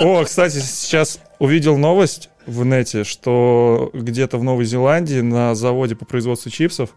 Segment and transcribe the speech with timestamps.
[0.00, 6.04] О, кстати, сейчас увидел новость в нете, что где-то в Новой Зеландии на заводе по
[6.04, 6.90] производству чипсов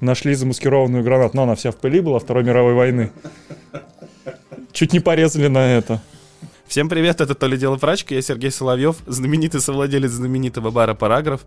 [0.00, 1.36] нашли замаскированную гранату.
[1.36, 3.10] Но она вся в пыли была Второй мировой войны.
[4.72, 6.00] Чуть не порезали на это.
[6.66, 11.40] Всем привет, это То ли дело прачка, я Сергей Соловьев, знаменитый совладелец знаменитого бара «Параграф».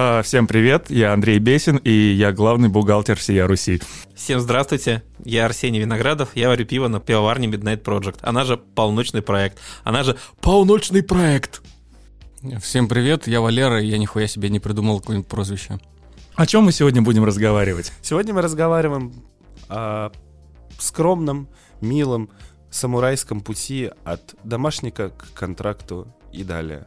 [0.00, 3.82] А, всем привет, я Андрей Бесин, и я главный бухгалтер всей Руси.
[4.14, 9.22] Всем здравствуйте, я Арсений Виноградов, я варю пиво на пивоварне Midnight Project, она же полночный
[9.22, 11.62] проект, она же полночный проект.
[12.62, 15.80] Всем привет, я Валера, и я нихуя себе не придумал какое-нибудь прозвище.
[16.36, 17.92] О чем мы сегодня будем разговаривать?
[18.00, 19.12] Сегодня мы разговариваем
[19.68, 20.12] о
[20.78, 21.48] скромном,
[21.80, 22.30] милом,
[22.70, 26.86] самурайском пути от домашника к контракту и далее.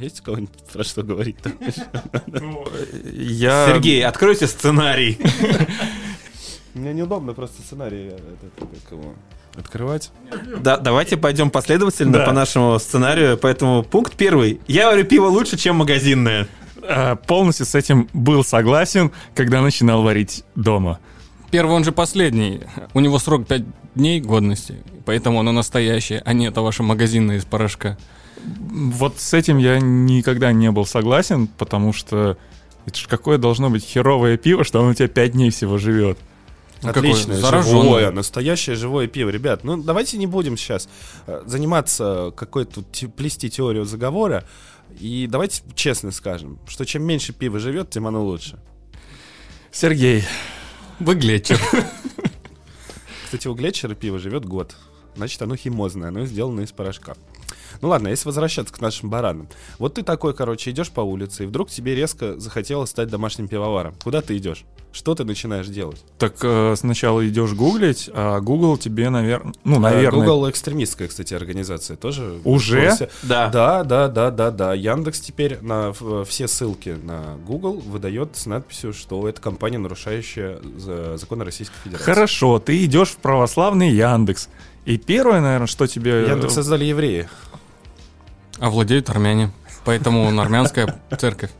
[0.00, 1.36] Есть у кого-нибудь про что говорить?
[3.12, 3.66] Я...
[3.68, 5.18] Сергей, откройте сценарий.
[6.74, 8.10] Мне неудобно просто сценарий
[9.56, 10.10] открывать.
[10.60, 12.26] Да, давайте пойдем последовательно Да.
[12.26, 13.38] по нашему сценарию.
[13.38, 14.60] Поэтому пункт первый.
[14.66, 16.48] Я варю пиво лучше, чем магазинное.
[16.82, 20.98] а, полностью с этим был согласен, когда начинал варить дома.
[21.52, 22.62] Первый, он же последний.
[22.94, 23.62] У него срок 5
[23.94, 27.96] дней годности, поэтому оно настоящее, а не это ваше магазинное из порошка.
[28.36, 32.36] Вот с этим я никогда не был согласен, потому что
[32.86, 36.18] это ж какое должно быть херовое пиво, что оно у тебя 5 дней всего живет.
[36.82, 37.82] Отличное, Зараженное.
[37.82, 39.30] живое, настоящее живое пиво.
[39.30, 40.88] Ребят, ну давайте не будем сейчас
[41.26, 42.82] э, заниматься какой-то
[43.16, 44.44] плести теорию заговора.
[45.00, 48.58] И давайте честно скажем, что чем меньше пива живет, тем оно лучше.
[49.72, 50.24] Сергей,
[51.00, 51.58] Вы глетчер.
[53.24, 54.76] Кстати, у Глетчера пиво живет год.
[55.16, 57.16] Значит, оно химозное, оно сделано из порошка.
[57.80, 59.48] Ну ладно, если возвращаться к нашим баранам.
[59.78, 63.94] Вот ты такой, короче, идешь по улице, и вдруг тебе резко захотелось стать домашним пивоваром.
[64.02, 64.64] Куда ты идешь?
[64.92, 66.04] Что ты начинаешь делать?
[66.18, 71.34] так э, сначала идешь гуглить, а Google тебе, наверное, ну, А, наверное, Google экстремистская, кстати,
[71.34, 72.38] организация тоже.
[72.44, 72.96] Уже?
[73.24, 73.48] Да.
[73.48, 74.72] Да, да, да, да, да.
[74.72, 75.92] Яндекс теперь на
[76.24, 82.04] все ссылки на Google выдает с надписью, что это компания, нарушающая за- законы Российской Федерации.
[82.04, 84.48] Хорошо, ты идешь в православный Яндекс.
[84.84, 86.24] И первое, наверное, что тебе...
[86.24, 87.28] э, Яндекс создали евреи.
[88.58, 89.50] А владеют армяне.
[89.84, 91.50] Поэтому он армянская церковь.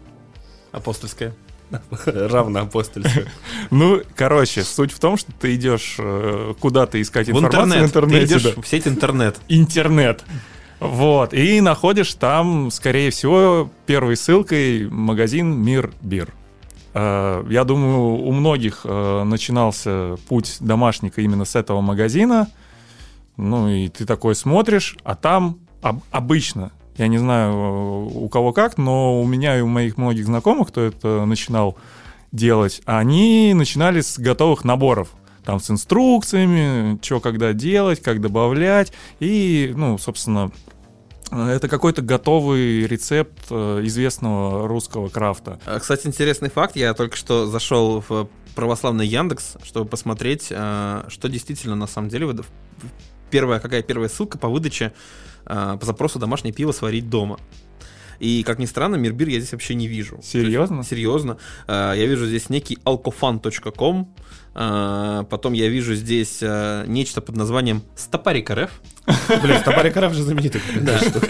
[0.73, 1.35] Апостольская.
[2.05, 3.27] Равноапостольская.
[3.71, 8.27] Ну, короче, суть в том, что ты идешь э, куда-то искать информацию в интернете.
[8.27, 9.39] Ты идешь в сеть интернет.
[9.49, 10.25] Интернет.
[10.81, 16.33] Вот, и находишь там, скорее всего, первой ссылкой магазин Мир Бир.
[16.93, 22.49] Э, Я думаю, у многих э, начинался путь домашника именно с этого магазина.
[23.37, 28.53] Ну и ты такой смотришь, а там об- обычно, я не знаю э, у кого
[28.53, 31.77] как, но у меня и у моих многих знакомых, кто это начинал
[32.33, 35.11] делать, они начинали с готовых наборов.
[35.45, 38.93] Там с инструкциями, что когда делать, как добавлять.
[39.21, 40.51] И, ну, собственно,
[41.31, 45.61] э, это какой-то готовый рецепт э, известного русского крафта.
[45.67, 46.77] А, Кстати, интересный факт.
[46.77, 52.33] Я только что зашел в православный Яндекс, чтобы посмотреть, а, что действительно на самом деле
[53.31, 54.93] первая какая первая ссылка по выдаче
[55.45, 57.39] по запросу домашнее пиво сварить дома.
[58.21, 60.21] И как ни странно, Мирбир я здесь вообще не вижу.
[60.23, 60.79] Серьезно?
[60.79, 61.37] Есть, Серьезно.
[61.67, 64.15] А, Я вижу здесь некий alcofan.com.
[64.55, 68.71] а, Потом я вижу здесь а, нечто под названием Стопарик РФ.
[69.43, 70.61] Блин, Стопарик РФ же знаменитый.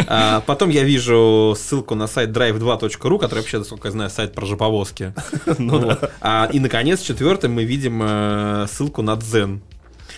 [0.09, 4.47] А, Потом я вижу ссылку на сайт drive2.ru, который вообще, насколько я знаю, сайт про
[4.47, 5.15] жоповозки.
[5.59, 5.91] Ну.
[6.21, 9.63] А, И, наконец, четвертым мы видим э, ссылку на Дзен.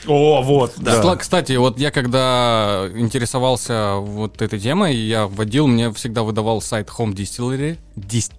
[0.06, 0.92] О, вот, да.
[0.92, 6.88] Кстати, Кстати, вот я когда интересовался вот этой темой, я вводил, мне всегда выдавал сайт
[6.98, 7.78] Home Distillery.
[7.96, 8.30] Дис-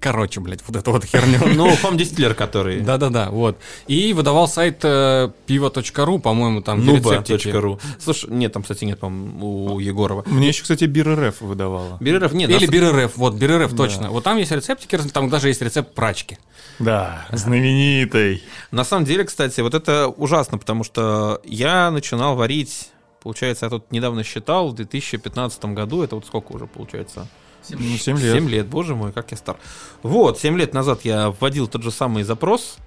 [0.00, 1.38] Короче, блядь, вот эту вот херню.
[1.54, 2.80] Ну, Home Distiller, который...
[2.80, 3.58] Да-да-да, вот.
[3.86, 6.80] И выдавал сайт э, pivo.ru, по-моему, там.
[6.80, 7.80] Nuba.ru.
[7.98, 10.24] Слушай, нет, там, кстати, нет, по-моему, у Егорова.
[10.26, 11.98] Мне еще, кстати, Бир РФ выдавала.
[12.00, 12.50] Биреров нет.
[12.50, 14.10] Или Бир.РФ, вот, Бир.РФ, точно.
[14.10, 16.38] Вот там есть рецептики, там даже есть рецепт прачки.
[16.78, 18.42] Да, знаменитый.
[18.70, 22.90] На самом деле, кстати, вот это ужасно, потому что я начинал варить,
[23.22, 27.28] получается, я тут недавно считал, в 2015 году, это вот сколько уже получается?
[27.68, 28.34] Ну, 7 лет.
[28.34, 29.56] 7 лет, боже мой, как я стар.
[30.02, 32.78] Вот, 7 лет назад я вводил тот же самый запрос,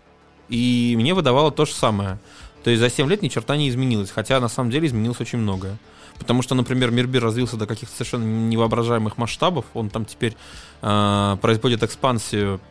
[0.49, 2.19] и мне выдавало то же самое.
[2.63, 5.39] То есть за 7 лет ни черта не изменилось, хотя на самом деле изменилось очень
[5.39, 5.77] многое.
[6.17, 9.65] Потому что, например, Мирбир развился до каких-то совершенно невоображаемых масштабов.
[9.73, 10.35] Он там теперь
[10.81, 12.61] э, производит экспансию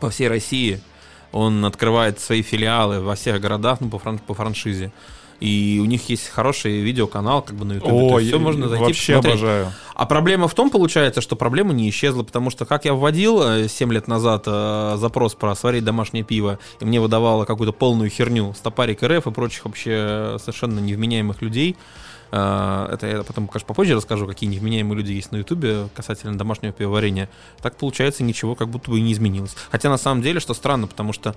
[0.00, 0.80] по всей России.
[1.32, 4.90] Он открывает свои филиалы во всех городах, ну, по, фран- по франшизе.
[5.40, 7.92] И у них есть хороший видеоканал, как бы на YouTube.
[7.92, 9.42] О, все можно зайти вообще посмотреть.
[9.42, 9.72] обожаю.
[9.94, 13.68] А проблема в том, получается, что проблема не исчезла, потому что, как я вводил э,
[13.68, 18.54] 7 лет назад э, запрос про сварить домашнее пиво, и мне выдавало какую-то полную херню,
[18.54, 21.76] стопарик РФ и прочих вообще совершенно невменяемых людей,
[22.30, 26.72] э, это я потом, конечно, попозже расскажу, какие невменяемые люди есть на Ютубе касательно домашнего
[26.72, 27.28] пивоварения.
[27.62, 29.56] Так, получается, ничего как будто бы и не изменилось.
[29.70, 31.34] Хотя, на самом деле, что странно, потому что,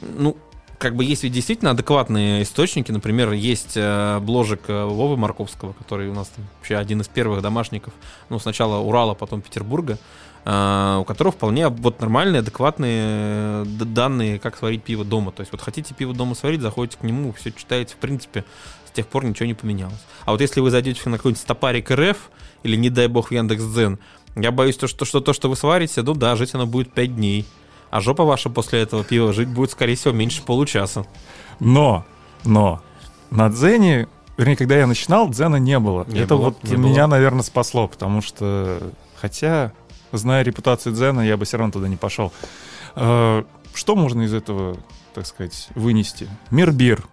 [0.00, 0.36] ну,
[0.80, 2.90] как бы есть ведь действительно адекватные источники.
[2.90, 7.42] Например, есть э, бложек э, Вовы Марковского, который у нас там вообще один из первых
[7.42, 7.92] домашников,
[8.30, 9.98] ну, сначала Урала, потом Петербурга,
[10.46, 15.32] э, у которого вполне вот нормальные, адекватные данные, как сварить пиво дома.
[15.32, 18.46] То есть вот хотите пиво дома сварить, заходите к нему, все читаете, в принципе,
[18.86, 20.02] с тех пор ничего не поменялось.
[20.24, 22.30] А вот если вы зайдете на какой-нибудь стопарик РФ
[22.62, 23.98] или, не дай бог, в Яндекс.Дзен,
[24.36, 27.16] я боюсь, то, что, что то, что вы сварите, ну да, жить оно будет 5
[27.16, 27.46] дней.
[27.90, 31.04] А жопа ваша после этого пива жить будет, скорее всего, меньше получаса.
[31.58, 32.04] Но,
[32.44, 32.80] но,
[33.30, 36.04] на Дзене, вернее, когда я начинал, Дзена не было.
[36.08, 37.16] Не Это было, вот не меня, было.
[37.16, 39.72] наверное, спасло, потому что, хотя,
[40.12, 42.32] зная репутацию Дзена, я бы все равно туда не пошел.
[42.94, 43.42] Э,
[43.74, 44.76] Что можно из этого,
[45.14, 46.28] так сказать, вынести?
[46.50, 47.04] Мир-бир.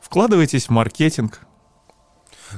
[0.00, 1.40] Вкладывайтесь в маркетинг,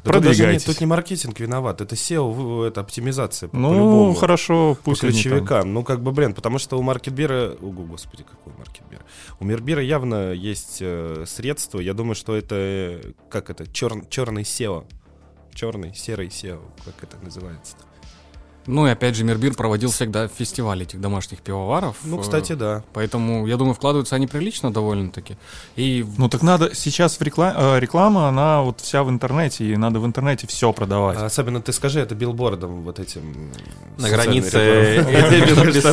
[0.04, 0.64] Даже нет, продвигайтесь.
[0.64, 3.50] тут не маркетинг виноват, это SEO, это оптимизация.
[3.52, 4.14] Ну, по-любому.
[4.14, 5.72] хорошо, По пусть ключевикам.
[5.72, 7.52] Ну, как бы, блин, потому что у маркетбира...
[7.60, 9.04] О, господи, какой маркетбир?
[9.40, 11.80] У Мирбира явно есть э, средства.
[11.80, 12.54] Я думаю, что это...
[12.56, 13.66] э, Как это?
[13.66, 14.84] Чер, черный SEO.
[15.54, 16.60] Черный, серый SEO.
[16.84, 17.76] Как это называется?
[18.68, 21.96] Ну и опять же, Мирбир проводил всегда фестиваль этих домашних пивоваров.
[22.04, 22.82] Ну, Э, кстати, да.
[22.92, 25.36] Поэтому, я думаю, вкладываются они прилично довольно-таки.
[25.76, 29.76] И Ну так надо сейчас в рекла- э, реклама, она вот вся в интернете, и
[29.76, 31.18] надо в интернете все продавать.
[31.18, 33.50] А Особенно ты скажи это билбордом вот этим...
[33.96, 35.04] На границе.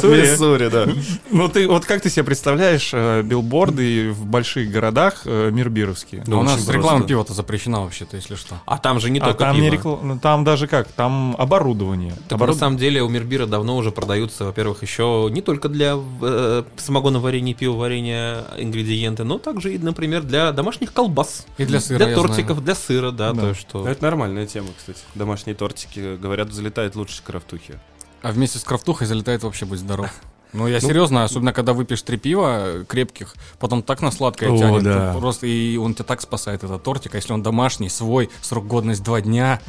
[0.03, 0.69] Миссури.
[0.69, 0.87] Да.
[1.31, 6.23] Ну ты вот как ты себе представляешь э, билборды в больших городах э, мирбировские?
[6.27, 8.55] Ну, у нас реклама пива-то запрещена вообще-то, если что.
[8.65, 9.99] А там же не а только там пиво.
[10.03, 12.13] ну, там даже как, там оборудование.
[12.29, 17.53] На самом деле у Мирбира давно уже продаются, во-первых, еще не только для э, самогоноварения,
[17.53, 21.45] пивоварения ингредиенты, но также и, например, для домашних колбас.
[21.57, 22.61] И для сыра, Для я тортиков, знаю.
[22.61, 23.41] для сыра, да, Да.
[23.41, 23.83] то что.
[23.83, 24.99] Ну, Это нормальная тема, кстати.
[25.13, 27.79] Домашние тортики, говорят, залетают лучше крафтухи.
[28.21, 30.09] А вместе с крафтухой залетает вообще будь здоров.
[30.53, 34.57] Ну, я серьезно, особенно когда выпьешь три пива э, крепких, потом так на сладкое О,
[34.57, 34.83] тянет.
[34.83, 35.13] да.
[35.19, 37.13] Просто и он тебя так спасает, этот тортик.
[37.13, 39.61] А если он домашний, свой, срок годность два дня,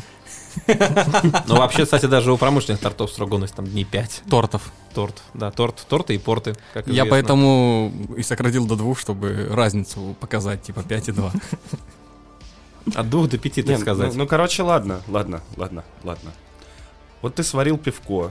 [1.46, 4.22] Ну, вообще, кстати, даже у промышленных тортов срок годности там дней 5.
[4.28, 4.72] тортов.
[4.94, 7.10] Торт, да, торт, торты и порты, как Я известно.
[7.10, 11.32] поэтому и сократил до двух, чтобы разницу показать, типа 5 и 2.
[12.94, 14.14] От двух до пяти, так ну, сказать.
[14.14, 16.32] Ну, короче, ладно, ладно, ладно, ладно.
[17.20, 18.30] Вот ты сварил пивко.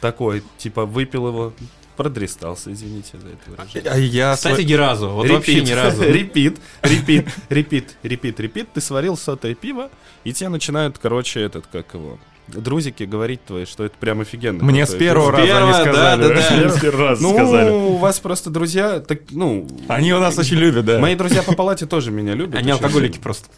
[0.00, 1.52] Такой, типа, выпил его,
[1.98, 3.90] продристался, извините за это выражение.
[3.90, 5.08] А я Кстати, ни разу.
[5.08, 6.02] Вот вообще ни разу.
[6.08, 8.68] Репит, репит, репит, репит, репит.
[8.72, 9.90] Ты сварил сотое пиво,
[10.22, 14.62] и тебе начинают, короче, этот, как его, друзики говорить твои, что это прям офигенно.
[14.62, 16.22] Мне с первого раза они первого, да, сказали.
[16.22, 16.70] да, да.
[16.70, 17.70] С первого раза Ну, сказали.
[17.70, 19.66] у вас просто друзья, так, ну...
[19.88, 21.00] Они у нас очень любят, да.
[21.00, 22.54] Мои друзья по палате тоже меня любят.
[22.54, 23.48] Они алкоголики просто.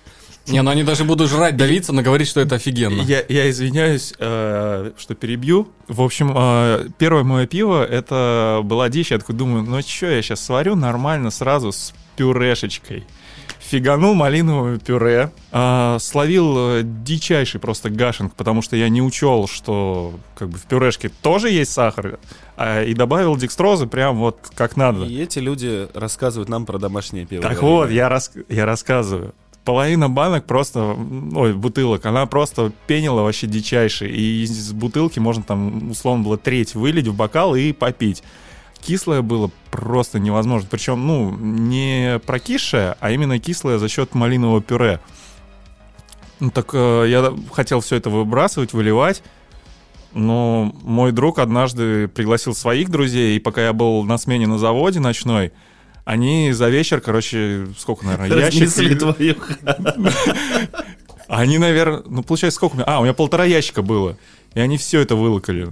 [0.51, 3.03] Не, ну они даже будут жрать, давиться, но говорить, что это офигенно.
[3.03, 5.69] Я, я извиняюсь, э, что перебью.
[5.89, 9.11] В общем, э, первое мое пиво, это была дичь.
[9.11, 13.05] Я такой думаю, ну что, я сейчас сварю нормально сразу с пюрешечкой.
[13.61, 20.15] Фиганул малиновое пюре, э, словил э, дичайший просто гашинг, потому что я не учел, что
[20.35, 22.19] как бы в пюрешке тоже есть сахар,
[22.57, 25.05] а, и добавил декстрозы прям вот как надо.
[25.05, 27.43] И эти люди рассказывают нам про домашнее пиво.
[27.43, 29.35] Так вот, я, рас- я рассказываю.
[29.65, 30.97] Половина банок просто,
[31.35, 34.09] ой, бутылок, она просто пенила вообще дичайше.
[34.09, 38.23] И из бутылки можно там, условно, было треть вылить в бокал и попить.
[38.81, 40.67] Кислое было просто невозможно.
[40.71, 45.01] Причем, ну, не прокисшее, а именно кислое за счет малинового пюре.
[46.41, 49.23] Ну, так э, я хотел все это выбрасывать, выливать.
[50.13, 54.99] Но мой друг однажды пригласил своих друзей, и пока я был на смене на заводе
[54.99, 55.53] ночной,
[56.05, 58.63] они за вечер, короче, сколько, наверное, ящик...
[58.63, 59.37] Разнесли твою
[61.29, 62.87] Они, наверное, ну, получается, сколько у меня?
[62.89, 64.17] А, у меня полтора ящика было.
[64.55, 65.71] И они все это вылокали.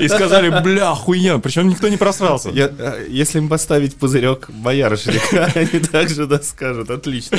[0.00, 1.40] И сказали, бля, охуенно.
[1.40, 2.50] Причем никто не просрался.
[2.50, 7.38] Я, а, если им поставить пузырек боярышника, они также да, скажут, отлично.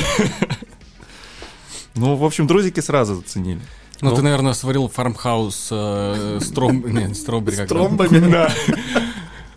[1.96, 3.62] Ну, в общем, друзики сразу заценили.
[4.01, 6.84] Ну, ты, наверное, сварил фармхаус э, с тром...
[6.93, 8.31] Не, стробери как С тромбами.
[8.31, 8.51] Да.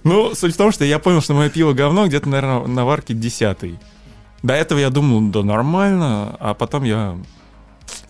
[0.05, 3.15] Ну, суть в том, что я понял, что мое пиво говно где-то, наверное, на варке
[3.15, 3.79] десятый.
[4.43, 7.19] До этого я думал, да нормально, а потом я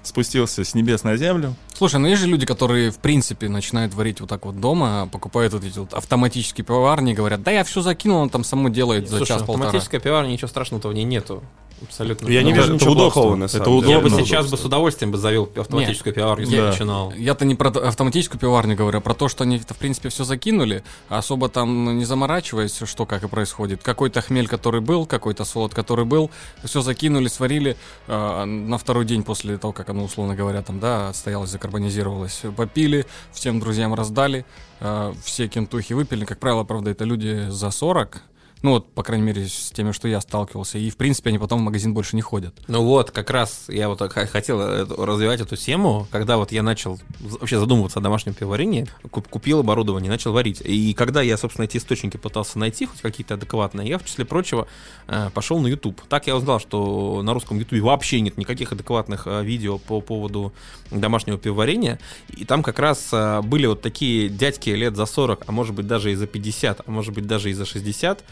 [0.03, 1.55] спустился с небес на землю.
[1.73, 5.53] Слушай, ну есть же люди, которые, в принципе, начинают варить вот так вот дома, покупают
[5.53, 9.09] вот эти вот автоматические пивоварни и говорят, да я все закинул, он там само делает
[9.09, 9.67] за Слушай, час-полтора.
[9.67, 11.43] автоматическая пиварня, ничего страшного в ней нету.
[11.83, 12.29] Абсолютно.
[12.29, 13.21] Я не Ну, вижу это ничего удобство.
[13.21, 13.93] плохого, на Это самом деле.
[13.93, 14.25] Я бы удобно.
[14.25, 16.63] сейчас бы с удовольствием бы завел автоматическую пивоварню, если Да.
[16.63, 17.13] бы начинал.
[17.13, 20.83] Я-то не про автоматическую пивоварню говорю, а про то, что они, в принципе, все закинули,
[21.09, 23.83] а особо там не заморачиваясь, что как и происходит.
[23.83, 26.31] Какой-то хмель, который был, какой-то солод, который был,
[26.65, 27.77] все закинули, сварили.
[28.09, 33.05] а, на второй день после того, как оно, условно говоря, там, да, отстоялось, закарбонизировалось, попили,
[33.33, 34.47] всем друзьям раздали,
[34.81, 36.25] а, все кентухи выпили.
[36.25, 38.23] Как правило, правда, это люди за 40,
[38.65, 40.79] ну вот, по крайней мере, с теми, что я сталкивался.
[40.79, 42.55] И, в принципе, они потом в магазин больше не ходят.
[42.67, 46.99] Ну вот, как раз я вот хотел э, развивать эту тему, когда вот я начал
[47.21, 50.63] вообще задумываться о домашнем пивоварении, куп- купил оборудование, начал варить.
[50.65, 54.67] И когда я, собственно, эти источники пытался найти, хоть какие-то адекватные, я, в числе прочего,
[55.09, 56.01] э, пошел на YouTube.
[56.09, 60.55] Так я узнал, что на русском YouTube вообще нет никаких адекватных э, видео по поводу
[60.91, 62.01] домашнего пивоварения.
[62.35, 66.13] И там как раз были вот такие дядьки лет за 40, а может быть даже
[66.13, 68.25] и за 50, а может быть даже и за 60,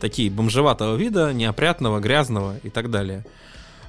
[0.00, 3.24] такие бомжеватого вида, неопрятного, грязного и так далее.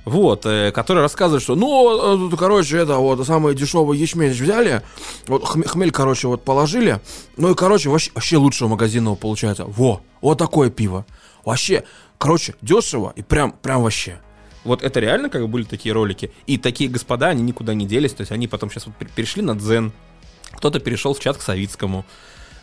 [0.03, 4.82] Вот, э, который рассказывает, что ну, э, короче, это вот самый дешевый ячмень взяли,
[5.27, 7.00] вот хм- хмель, короче, вот положили,
[7.38, 9.65] ну и, короче, вообще, вообще лучшего магазинного получается.
[9.65, 11.06] Во, вот такое пиво.
[11.46, 11.84] Вообще,
[12.18, 14.20] короче, дешево и прям, прям вообще.
[14.63, 16.32] Вот это реально как бы были такие ролики.
[16.48, 19.44] И такие господа, они никуда не делись, то есть они потом сейчас вот пер- перешли
[19.44, 19.91] на дзен.
[20.53, 22.06] Кто-то перешел в чат к Савицкому.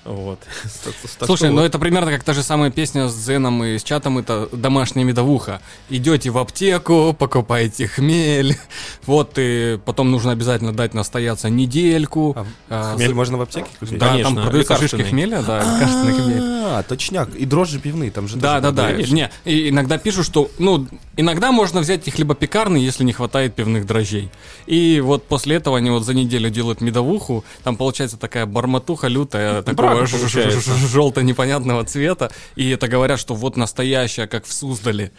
[0.08, 0.38] Вот.
[1.26, 4.48] Слушай, ну это примерно как та же самая песня с Зеном и с чатом, это
[4.52, 5.60] домашняя медовуха.
[5.90, 8.56] Идете в аптеку, покупаете хмель,
[9.06, 12.34] вот, и потом нужно обязательно дать настояться недельку.
[12.70, 13.98] А, Хмель за- можно в аптеке купить?
[13.98, 16.42] Да, Конечно, там продаются шишки хмеля, да, лекарственный хмель.
[16.70, 17.34] А, точняк.
[17.34, 18.92] И дрожжи пивные, там же Да, да, да.
[18.92, 20.86] Не, и иногда пишут, что, ну,
[21.16, 24.30] иногда можно взять их либо пекарные, если не хватает пивных дрожжей.
[24.64, 29.62] И вот после этого они вот за неделю делают медовуху, там получается такая барматуха лютая,
[29.88, 32.30] такого Желто-непонятного цвета.
[32.56, 35.12] И это говорят, что вот настоящая, как в Суздале.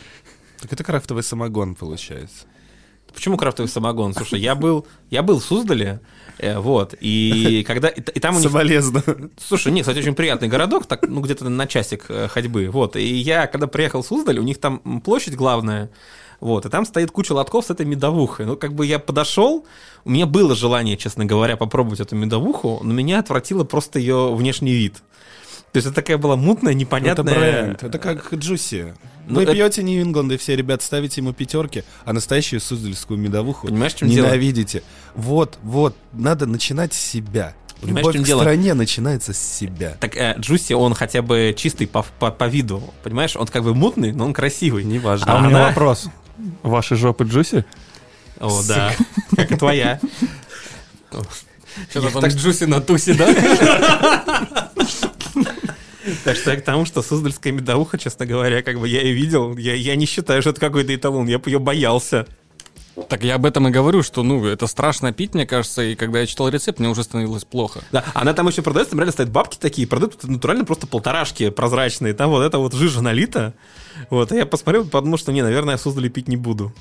[0.62, 2.46] Так это крафтовый самогон получается.
[3.14, 4.14] Почему крафтовый самогон?
[4.14, 6.00] Слушай, я был, я был в Суздале,
[6.38, 9.32] э, вот, и когда, и, и там у них Соболезную.
[9.38, 13.16] Слушай, нет, кстати, очень приятный городок, так, ну, где-то на часик э, ходьбы, вот, и
[13.16, 15.90] я, когда приехал в Суздаль, у них там площадь главная,
[16.40, 19.66] вот, и там стоит куча лотков с этой медовухой, ну, как бы я подошел,
[20.06, 24.74] у меня было желание, честно говоря, попробовать эту медовуху, но меня отвратило просто ее внешний
[24.74, 24.96] вид.
[25.72, 27.36] То есть это такая была мутная, Это непонятная...
[27.36, 27.84] бренд.
[27.84, 28.96] Это как Джуси.
[29.28, 33.68] Ну, Вы это- пьете Нью-Ингланд, и все ребята ставите ему пятерки, а настоящую суздальскую медовуху
[33.68, 34.26] Понимаешь, в чем дело?
[34.26, 34.82] ненавидите.
[35.14, 37.54] Вот, вот, надо начинать с себя.
[37.82, 38.42] Понимаешь, в Любовь чем к дело?
[38.42, 39.96] стране начинается с себя.
[40.00, 43.36] Так э, Джуси, он хотя бы чистый по, по, по виду, понимаешь?
[43.38, 44.84] Он как бы мутный, но он красивый.
[44.84, 45.32] Неважно.
[45.32, 46.08] А у А меня она- вопрос.
[46.64, 47.66] Ваши жопы Джуси?
[48.40, 48.94] О, да,
[49.36, 50.00] как и твоя.
[51.90, 54.70] Что-то там Джуси на тусе, да?
[56.24, 59.56] Так что я к тому, что Суздальская медовуха, честно говоря, как бы я и видел,
[59.58, 62.26] я, я не считаю, что это какой-то эталон, я бы ее боялся.
[63.08, 66.20] Так я об этом и говорю, что, ну, это страшно пить, мне кажется, и когда
[66.20, 67.82] я читал рецепт, мне уже становилось плохо.
[67.92, 72.14] Да, она там еще продается, там реально стоят бабки такие, продают натурально просто полторашки прозрачные,
[72.14, 73.54] там вот это вот жижа налита.
[74.10, 76.74] Вот, и я посмотрел, подумал, что не, наверное, я Суздали пить не буду.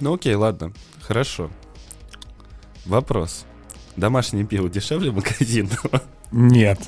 [0.00, 0.72] Ну окей, ладно.
[1.00, 1.50] Хорошо.
[2.86, 3.44] Вопрос.
[3.96, 6.02] Домашнее пиво дешевле магазинного?
[6.30, 6.78] Нет.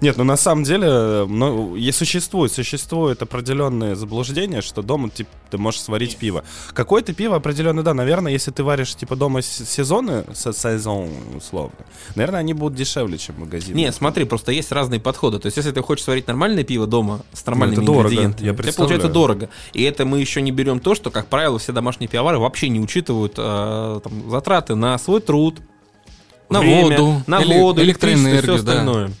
[0.00, 5.58] Нет, ну на самом деле, ну, и существует, существует определенное заблуждение, что дома типа, ты
[5.58, 6.42] можешь сварить пиво.
[6.72, 11.76] Какое-то пиво определенно, да, наверное, если ты варишь типа дома сезоны, сезон условно,
[12.14, 13.84] наверное, они будут дешевле, чем в магазине.
[13.84, 15.38] Не, смотри, просто есть разные подходы.
[15.38, 18.46] То есть, если ты хочешь сварить нормальное пиво дома с нормальными Ну, это дорого, ингредиентами,
[18.46, 19.48] я тебе получается дорого.
[19.74, 22.80] И это мы еще не берем то, что, как правило, все домашние пивовары вообще не
[22.80, 25.58] учитывают э, там, затраты на свой труд,
[26.48, 29.14] На время, воду, на эле- воду, электричество и все электроэнергию, да.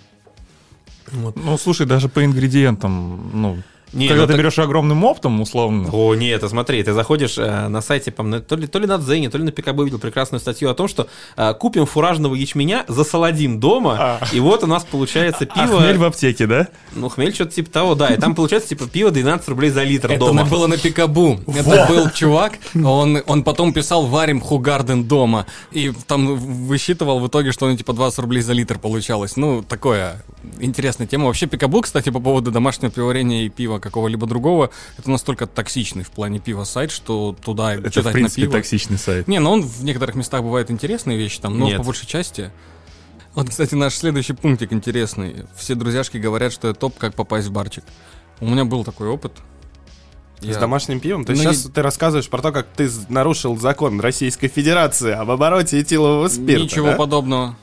[1.12, 1.32] Остальное.
[1.36, 3.58] Ну, слушай, даже по ингредиентам, ну,
[3.92, 7.38] Не, когда ну ты так- берешь огромным оптом, условно, О, нет, это смотри, ты заходишь
[7.38, 9.98] э, на сайте, по-моему, то ли, то ли на Дзене, то ли на ПКБ видел
[9.98, 14.84] прекрасную статью о том, что э, купим фуражного ячменя, засолодим дома, и вот у нас
[14.84, 15.80] получается а пиво...
[15.80, 16.68] хмель в аптеке, да?
[16.94, 20.12] Ну, хмель что-то типа того, да, и там получается типа пиво 12 рублей за литр
[20.12, 20.44] Это дома.
[20.44, 21.40] на- было на Пикабу.
[21.48, 25.46] Это был чувак, он, он потом писал «Варим Хугарден дома».
[25.72, 29.36] И там высчитывал в итоге, что он типа 20 рублей за литр получалось.
[29.36, 30.22] Ну, такое
[30.60, 31.26] интересная тема.
[31.26, 36.10] Вообще Пикабу, кстати, по поводу домашнего пивоварения и пива какого-либо другого, это настолько токсичный в
[36.10, 38.58] плане пива сайт, что туда Это, читать в принципе, на пиво...
[38.58, 39.28] токсичный сайт.
[39.28, 41.78] Не, но он в некоторых местах бывает интересные вещи там, но Нет.
[41.78, 42.50] по большей части.
[43.34, 45.46] Вот, кстати, наш следующий пунктик интересный.
[45.56, 47.84] Все друзьяшки говорят, что это топ, как попасть в барчик.
[48.40, 49.32] У меня был такой опыт.
[50.40, 51.24] С Я- домашним пивом?
[51.26, 55.30] То Ну, сейчас не- ты рассказываешь про то, как ты нарушил закон Российской Федерации об
[55.30, 56.96] обороте этилового спирта, Ничего да?
[56.96, 57.56] подобного.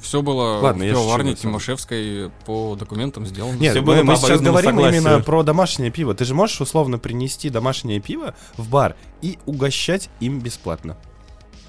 [0.00, 1.34] Все было Ладно, в пивоварне.
[1.34, 3.56] Тимошевской по документам сделано.
[3.56, 5.02] Нет, Всё мы, было мы сейчас говорим согласию.
[5.02, 6.14] именно про домашнее пиво.
[6.14, 10.96] Ты же можешь условно принести домашнее пиво в бар и угощать им бесплатно.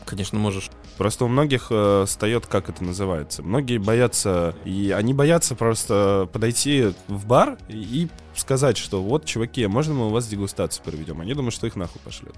[0.05, 0.69] Конечно, можешь.
[0.97, 3.43] Просто у многих э, встает, как это называется.
[3.43, 9.69] Многие боятся, и они боятся просто подойти в бар и, сказать, что вот, чуваки, а
[9.69, 11.21] можно мы у вас дегустацию проведем?
[11.21, 12.33] Они думают, что их нахуй пошлет.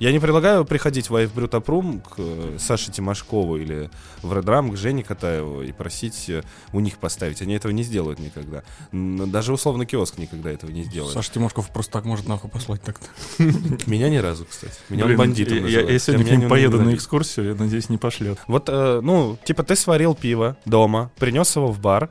[0.00, 3.90] Я не предлагаю приходить в Айф Брютапрум к э, Саше Тимошкову или
[4.22, 6.42] в Редрам к Жене Катаеву и просить э,
[6.72, 7.42] у них поставить.
[7.42, 8.62] Они этого не сделают никогда.
[8.92, 11.12] Даже условно киоск никогда этого не сделает.
[11.12, 13.06] Саша Тимошков просто так может нахуй послать так-то.
[13.86, 14.72] Меня ни разу, кстати.
[14.88, 17.98] Меня Блин, он бандитом я, я- сегодня к ним поеду на экскурсию, я надеюсь, не
[17.98, 18.38] пошлет.
[18.46, 22.08] Вот, э, ну, типа ты сварил пиво дома, принес его в бар,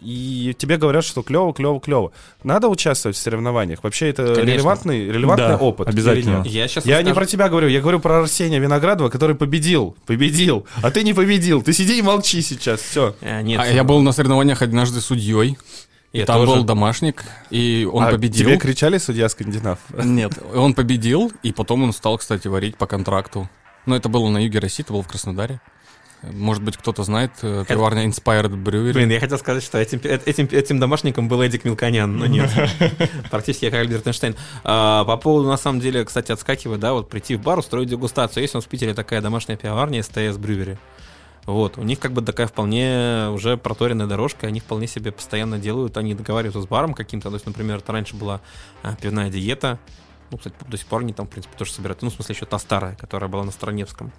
[0.00, 2.12] и тебе говорят, что клево, клево, клево.
[2.42, 3.82] Надо участвовать в соревнованиях.
[3.82, 4.42] Вообще это Конечно.
[4.52, 5.88] релевантный, релевантный Да, опыт.
[5.88, 6.42] обязательно.
[6.46, 10.66] Я сейчас Я не про тебя говорю, я говорю про Арсения Виноградова, который победил, победил,
[10.82, 11.62] а ты не победил.
[11.62, 13.14] Ты сиди и молчи сейчас, все.
[13.42, 15.58] нет, А я был на соревнованиях однажды судьей.
[16.12, 16.52] И Я там тоже.
[16.56, 18.46] был домашник, и он а победил.
[18.48, 19.78] Тебе кричали судья скандинав?
[19.92, 23.50] Нет, он победил, и потом он стал, кстати, варить по контракту.
[23.84, 25.60] Но это было на юге России, это было в Краснодаре.
[26.22, 28.92] Может быть, кто-то знает, э, пиварня Inspired Brewery.
[28.92, 32.50] Блин, я хотел сказать, что этим, этим, этим домашником был Эдик Милконян, но нет.
[33.30, 34.34] Практически как Альберт Эйнштейн.
[34.64, 38.42] А, по поводу, на самом деле, кстати, отскакивать, да, вот прийти в бар, устроить дегустацию.
[38.42, 40.78] Есть у нас в Питере такая домашняя пивоварня СТС Брювери.
[41.46, 45.96] Вот, у них как бы такая вполне уже проторенная дорожка, они вполне себе постоянно делают,
[45.96, 48.42] они договариваются с баром каким-то, то есть, например, это раньше была
[48.82, 49.78] а, пивная диета,
[50.30, 52.44] ну, кстати, до сих пор они там, в принципе, тоже собирают, ну, в смысле, еще
[52.44, 54.12] та старая, которая была на Староневском.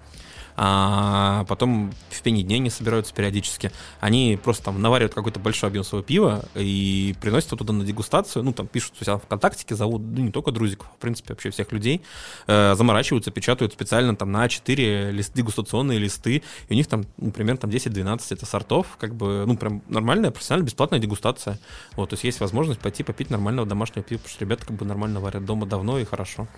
[0.56, 3.72] А потом в пене дня они собираются периодически.
[4.00, 8.42] Они просто там наваривают какой-то большой объем своего пива и приносят его туда на дегустацию.
[8.42, 11.50] Ну, там пишут у себя ВКонтактике, зовут, ну, не только друзиков, а, в принципе, вообще
[11.50, 12.02] всех людей.
[12.46, 16.42] Э, заморачиваются, печатают специально там на 4 лист, дегустационные листы.
[16.68, 18.96] И у них там, ну, примерно там 10-12 это сортов.
[18.98, 21.58] Как бы, ну, прям нормальная, профессиональная, бесплатная дегустация.
[21.96, 24.84] Вот, то есть есть возможность пойти попить нормального домашнего пива, потому что ребята как бы
[24.84, 26.48] нормально варят дома давно и хорошо.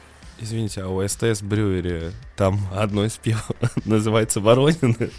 [0.41, 3.41] Извините, а у СТС Брюери там одно из пива
[3.85, 5.11] называется Воронины.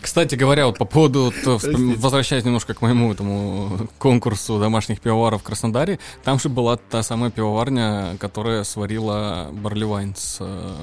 [0.00, 1.76] Кстати говоря, вот по поводу, вот, Простите.
[1.98, 7.30] возвращаясь немножко к моему этому конкурсу домашних пивоваров в Краснодаре, там же была та самая
[7.30, 10.74] пивоварня, которая сварила барлевайн с э,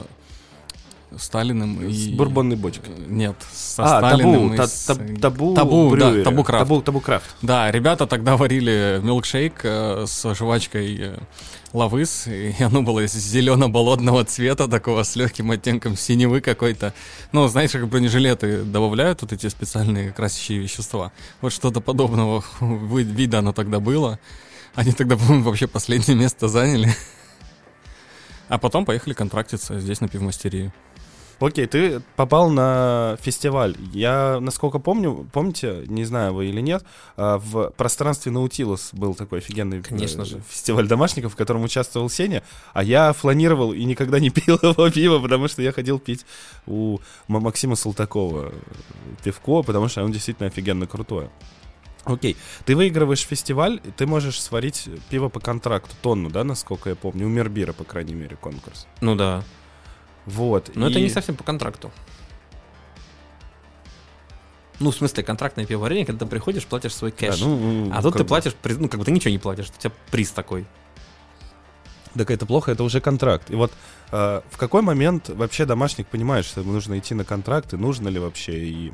[1.17, 2.13] Сталиным С и...
[2.15, 2.93] бурбонной бочкой.
[2.95, 6.67] Э, Нет, со А, Сталиным табу, и та- с- таб- табу, Табу, да, табу крафт.
[6.67, 7.35] Табу, табу крафт.
[7.41, 11.17] Да, ребята тогда варили милкшейк э, с жвачкой э,
[11.73, 16.93] лавыс, и оно было из зелено-болотного цвета, такого с легким оттенком синевы какой-то.
[17.31, 21.11] Ну, знаешь, как бронежилеты добавляют вот эти специальные красящие вещества.
[21.41, 24.19] Вот что-то подобного вида оно тогда было.
[24.75, 26.95] Они тогда, по-моему, вообще последнее место заняли.
[28.49, 30.71] А потом поехали контрактиться здесь на пивмастерию.
[31.39, 33.75] Окей, ты попал на фестиваль.
[33.93, 36.83] Я, насколько помню, помните, не знаю вы или нет,
[37.15, 40.41] а, в пространстве Наутилус был такой офигенный э, Конечно же.
[40.49, 42.41] фестиваль домашников, в котором участвовал Сеня,
[42.73, 46.25] а я фланировал и никогда не пил его пиво, потому что я ходил пить
[46.65, 48.51] у Максима Салтакова
[49.23, 51.29] пивко, потому что он действительно офигенно крутое.
[52.03, 57.25] Окей, ты выигрываешь фестиваль, ты можешь сварить пиво по контракту, тонну, да, насколько я помню,
[57.25, 58.87] у Мербира, по крайней мере, конкурс.
[59.01, 59.43] Ну да.
[60.27, 60.69] Вот.
[60.75, 61.91] Но это и- не совсем по контракту.
[64.79, 67.39] Ну, в смысле, контрактное пивоварение, когда ты приходишь, платишь свой Да, кэш.
[67.41, 68.25] ну, а тут ты бы.
[68.25, 70.67] платишь, приз- ну, как бы ты ничего не платишь, у тебя приз такой.
[72.15, 73.49] Так это плохо, это уже контракт.
[73.49, 73.71] И вот
[74.11, 78.07] э, в какой момент вообще домашник понимает, что ему нужно идти на контракт, и нужно
[78.09, 78.93] ли вообще, и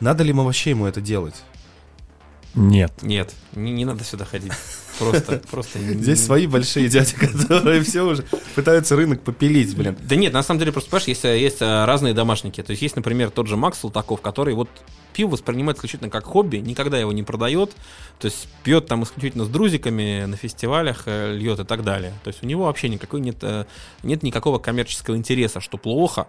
[0.00, 1.42] надо ли ему вообще ему это делать?
[2.54, 2.92] Нет.
[3.02, 4.52] Нет, не, не надо сюда ходить.
[4.98, 5.78] Просто, просто.
[5.78, 9.96] Здесь свои большие дяди, которые все уже пытаются рынок попилить, блин.
[10.00, 12.62] Да нет, на самом деле, просто, понимаешь, есть, э, есть э, разные домашники.
[12.62, 14.68] То есть есть, например, тот же Макс Салтаков, который вот
[15.12, 17.72] пиво воспринимает исключительно как хобби, никогда его не продает,
[18.18, 22.12] то есть пьет там исключительно с друзиками, на фестивалях э, льет и так далее.
[22.24, 23.42] То есть у него вообще никакой нет,
[24.02, 26.26] нет никакого коммерческого интереса, что плохо.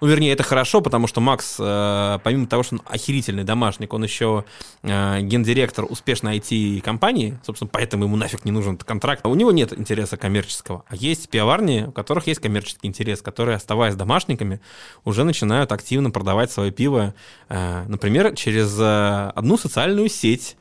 [0.00, 4.04] Ну, вернее, это хорошо, потому что Макс, э, помимо того, что он охерительный домашник, он
[4.04, 4.44] еще
[4.82, 9.22] э, гендиректор успешной IT-компании, собственно, поэтому ему нафиг не нужен контракт.
[9.24, 10.84] А у него нет интереса коммерческого.
[10.88, 14.60] А есть пивоварни, у которых есть коммерческий интерес, которые, оставаясь домашниками,
[15.04, 17.14] уже начинают активно продавать свое пиво,
[17.48, 20.56] э, например, через э, одну социальную сеть,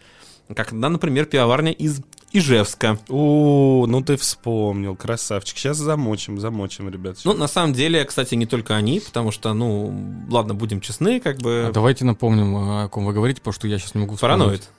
[0.55, 2.01] как, да, например, пивоварня из
[2.37, 2.97] Ижевска.
[3.09, 5.57] У, ну ты вспомнил, красавчик.
[5.57, 7.17] Сейчас замочим, замочим, ребят.
[7.23, 11.37] Ну, на самом деле, кстати, не только они, потому что, ну, ладно, будем честны, как
[11.39, 11.65] бы...
[11.69, 14.37] А давайте напомним, о ком вы говорите, потому что я сейчас не могу вспомнить.
[14.37, 14.69] Параноид.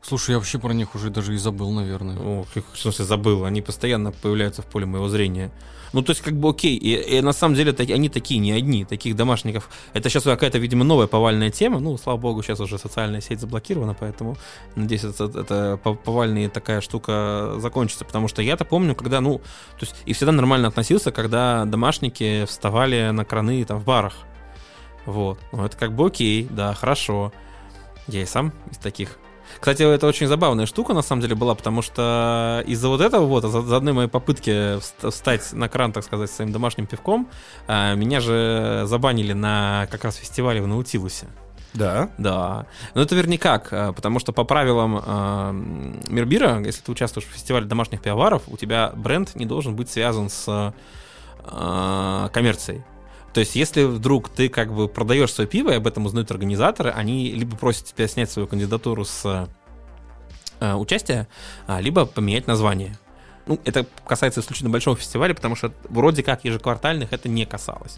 [0.00, 2.16] Слушай, я вообще про них уже даже и забыл, наверное.
[2.18, 3.44] О, в смысле, забыл.
[3.44, 5.50] Они постоянно появляются в поле моего зрения.
[5.92, 6.76] Ну, то есть, как бы окей.
[6.76, 8.84] И, и на самом деле таки- они такие, не одни.
[8.84, 9.68] Таких домашников.
[9.94, 11.80] Это сейчас какая-то, видимо, новая повальная тема.
[11.80, 14.36] Ну, слава богу, сейчас уже социальная сеть заблокирована, поэтому
[14.76, 18.04] надеюсь, это, это пов- повальная такая штука закончится.
[18.04, 23.10] Потому что я-то помню, когда, ну, то есть, и всегда нормально относился, когда домашники вставали
[23.10, 24.14] на краны там в барах.
[25.06, 25.38] Вот.
[25.52, 27.32] Ну, это как бы окей, да, хорошо.
[28.06, 29.18] Я и сам из таких.
[29.60, 33.42] Кстати, это очень забавная штука, на самом деле, была, потому что из-за вот этого вот,
[33.44, 37.28] за, за одной моей попытки вст- встать на кран, так сказать, своим домашним пивком,
[37.66, 41.26] а, меня же забанили на как раз фестивале в Наутилусе.
[41.74, 42.08] Да.
[42.18, 42.66] Да.
[42.94, 47.32] Но это вернее как, а, потому что по правилам м, Мирбира, если ты участвуешь в
[47.32, 50.72] фестивале домашних пивоваров, у тебя бренд не должен быть связан с
[51.44, 52.82] а, коммерцией.
[53.32, 56.90] То есть, если вдруг ты как бы продаешь свое пиво, и об этом узнают организаторы,
[56.90, 59.48] они либо просят тебя снять свою кандидатуру с
[60.60, 61.28] э, участия,
[61.66, 62.98] а, либо поменять название.
[63.46, 67.96] Ну, это касается исключительно большого фестиваля, потому что вроде как ежеквартальных это не касалось.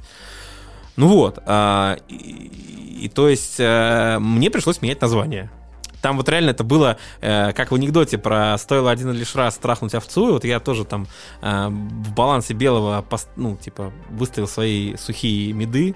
[0.97, 5.51] Ну вот, а, и, и то есть э, мне пришлось менять название.
[6.01, 9.95] Там вот реально это было, э, как в анекдоте про стоило один лишь раз страхнуть
[9.95, 10.33] овцу.
[10.33, 11.07] Вот я тоже там
[11.43, 13.05] э, в балансе белого,
[13.37, 15.95] ну, типа, выставил свои сухие меды,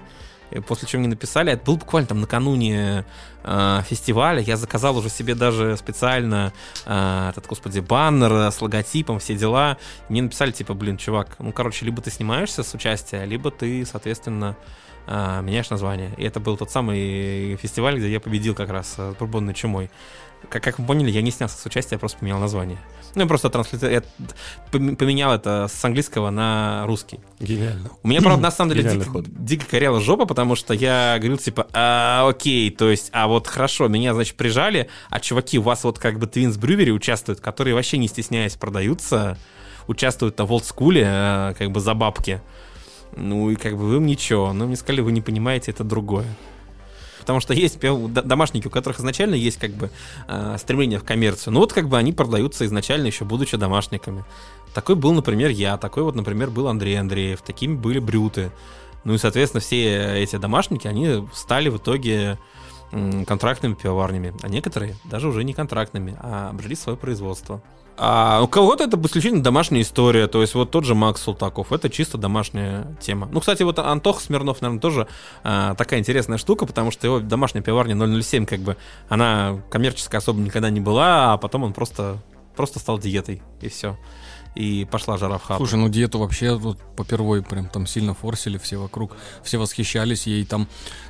[0.51, 1.51] э, после чего мне написали.
[1.51, 3.05] Это был буквально там накануне
[3.43, 4.41] э, фестиваля.
[4.41, 6.53] Я заказал уже себе даже специально
[6.85, 9.77] э, этот, господи, баннер с логотипом, все дела.
[10.09, 14.55] Мне написали, типа, блин, чувак, ну, короче, либо ты снимаешься с участия, либо ты, соответственно,
[15.07, 16.11] а, меняешь название.
[16.17, 19.89] И это был тот самый фестиваль, где я победил как раз э, бурбонной чумой.
[20.49, 22.77] Как, как вы поняли, я не снялся с участия, я просто поменял название.
[23.15, 23.89] Ну, я просто транслитер...
[23.89, 24.03] я
[24.71, 27.19] пом- поменял это с английского на русский.
[27.39, 27.89] Гениально.
[28.03, 31.67] У меня, правда, на самом деле Гениальный дико, коряла жопа, потому что я говорил, типа,
[31.73, 35.97] а, окей, то есть, а вот хорошо, меня, значит, прижали, а чуваки, у вас вот
[35.97, 39.37] как бы Twins Brewery участвуют, которые вообще не стесняясь продаются,
[39.87, 42.41] участвуют на волдскуле, э, как бы за бабки.
[43.15, 46.25] Ну и как бы вы им ничего, но мне сказали, вы не понимаете, это другое.
[47.19, 49.89] Потому что есть домашники, у которых изначально есть как бы
[50.27, 51.53] э, стремление в коммерцию.
[51.53, 54.23] Ну вот как бы они продаются изначально еще будучи домашниками.
[54.75, 58.51] Такой был, например, я, такой вот, например, был Андрей Андреев, такими были брюты.
[59.05, 62.37] Ну и, соответственно, все эти домашники, они стали в итоге
[63.25, 67.61] контрактными пивоварнями, а некоторые даже уже не контрактными, а обжили свое производство.
[67.97, 71.89] А у кого-то это исключительно домашняя история, то есть вот тот же Макс Султаков, это
[71.89, 73.29] чисто домашняя тема.
[73.31, 75.07] Ну, кстати, вот Антох Смирнов, наверное, тоже
[75.43, 78.75] а, такая интересная штука, потому что его домашняя пивоварня 007, как бы,
[79.07, 82.17] она коммерческая особо никогда не была, а потом он просто,
[82.55, 83.97] просто стал диетой, и все.
[84.55, 85.57] И пошла жара в хату.
[85.57, 89.11] Слушай, ну диету вообще вот попервой прям там сильно форсили все вокруг,
[89.43, 90.67] все восхищались ей там.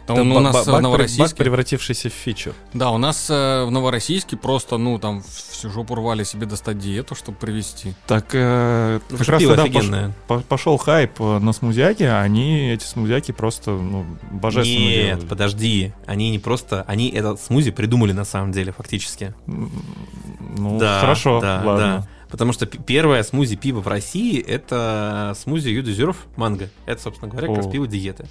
[0.08, 2.54] Там ба- у нас в Новороссийске, превратившийся в фичу.
[2.74, 7.14] да, у нас э, в Новороссийске просто, ну там всю жопу рвали себе достать диету,
[7.16, 7.94] чтобы привести.
[8.08, 10.08] Так э, Ну, как раз тогда офигенное.
[10.28, 15.06] пош- по- пошел хайп э, на смузяки, а они эти смузяки просто ну, божественно Нет,
[15.18, 15.28] делали.
[15.28, 15.94] подожди.
[16.08, 16.84] Они не просто...
[16.88, 19.34] Они этот смузи придумали на самом деле, фактически.
[19.48, 21.78] Ну, да, хорошо, да, ладно.
[21.78, 22.08] да.
[22.30, 26.70] Потому что первое смузи пиво в России это смузи You Deserve манго.
[26.86, 28.28] Это, собственно говоря, как раз пиво диеты.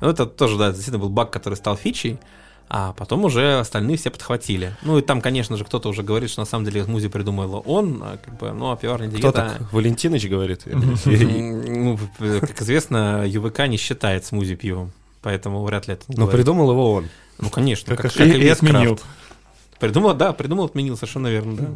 [0.00, 2.18] Ну, это тоже, да, действительно был баг, который стал фичей.
[2.68, 4.74] А потом уже остальные все подхватили.
[4.82, 8.02] Ну и там, конечно же, кто-то уже говорит, что на самом деле смузи придумал он,
[8.02, 9.56] а, как бы, ну а пиварня Кто диета...
[9.58, 9.72] так?
[9.72, 10.62] Валентиныч говорит.
[10.66, 14.92] Ну, как известно, ЮВК не считает смузи пивом.
[15.22, 17.08] Поэтому вряд ли это Но придумал его он.
[17.38, 17.96] Ну, конечно.
[17.96, 18.98] Как и- отменил.
[19.78, 21.68] Придумал, да, придумал, отменил, совершенно верно, да.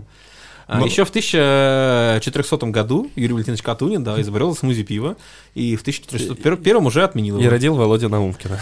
[0.71, 5.17] А Но- Еще в 1400 году Юрий Валентинович Катунин, да, изобрел смузи пива,
[5.55, 7.51] и в 1401 уже отменил И его.
[7.51, 8.61] родил Володя Наумкина.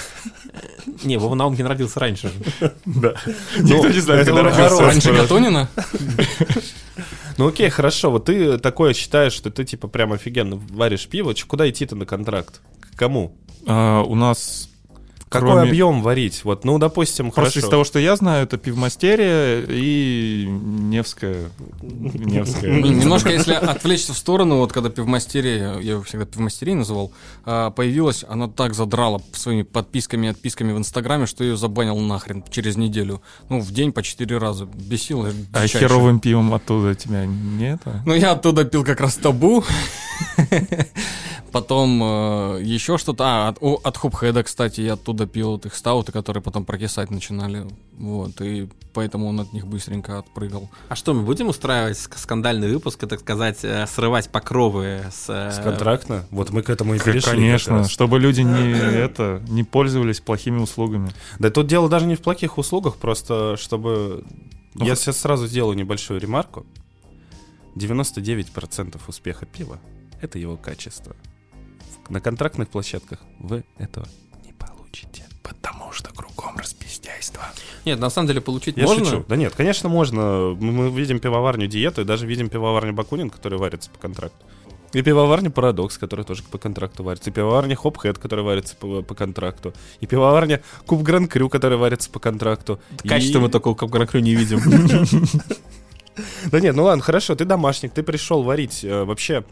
[1.02, 2.30] Не, Вова Наумкин родился раньше.
[2.84, 3.14] Да.
[3.58, 4.82] Ну, Никто не знает, когда родился.
[4.82, 5.68] Раньше Катунина?
[7.38, 8.10] Ну окей, хорошо.
[8.12, 11.34] Вот ты такое считаешь, что ты типа прям офигенно варишь пиво.
[11.46, 12.60] Куда идти-то на контракт?
[12.94, 13.36] К кому?
[13.66, 14.70] А, у нас
[15.28, 16.44] Какой Кроме- объем варить?
[16.44, 17.66] Вот, ну, допустим, Просто хорошо.
[17.66, 21.50] из того, что я знаю, это пивмастерия и Невская.
[21.82, 22.70] Невская.
[22.82, 27.10] Немножко, если отвлечься в сторону, вот когда пивмастерия, я его всегда пивмастерией называл,
[27.44, 32.44] а, появилась, она так задрала своими подписками и отписками в Инстаграме, что ее забанил нахрен
[32.48, 33.20] через неделю.
[33.48, 34.66] Ну, в день по четыре раза.
[34.66, 35.30] Бесило.
[35.52, 37.80] А херовым пивом оттуда тебя нет?
[38.04, 39.64] Ну, я оттуда пил как раз табу.
[41.52, 43.24] Потом э, еще что-то.
[43.24, 47.66] А, от, Хупхеда, кстати, я оттуда пил вот их стауты, которые потом прокисать начинали.
[47.96, 50.68] Вот, и поэтому он от них быстренько отпрыгал.
[50.90, 55.26] А что, мы будем устраивать ск- скандальный выпуск, и, так сказать, э, срывать покровы с...
[55.30, 56.26] э, С контрактно?
[56.30, 57.30] Вот мы к этому и перешли.
[57.30, 61.10] Конечно, чтобы люди не это не пользовались плохими услугами.
[61.38, 64.24] Да тут дело даже не в плохих услугах, просто чтобы
[64.74, 66.66] Я сейчас сразу сделаю небольшую ремарку.
[67.76, 69.78] 99% успеха пива—
[70.20, 71.14] это его качество.
[72.08, 74.06] На контрактных площадках вы этого
[74.86, 75.24] получите.
[75.42, 77.42] Потому что кругом распиздяйство.
[77.84, 79.04] Нет, на самом деле получить Я можно.
[79.04, 79.24] шучу.
[79.28, 80.56] Да нет, конечно, можно.
[80.58, 84.44] Мы, видим пивоварню диету и даже видим пивоварню Бакунин, который варится по контракту.
[84.92, 87.30] И пивоварня Парадокс, который тоже по контракту варится.
[87.30, 89.72] И пивоварня Хопхэт, который варится по, по контракту.
[90.00, 92.80] И пивоварня Куб Гран Крю, который варится по контракту.
[93.06, 94.60] Качество И- мы такого как Гран Крю не видим.
[96.50, 98.82] Да нет, ну ладно, хорошо, ты домашник, ты пришел варить.
[98.84, 99.44] Э, вообще,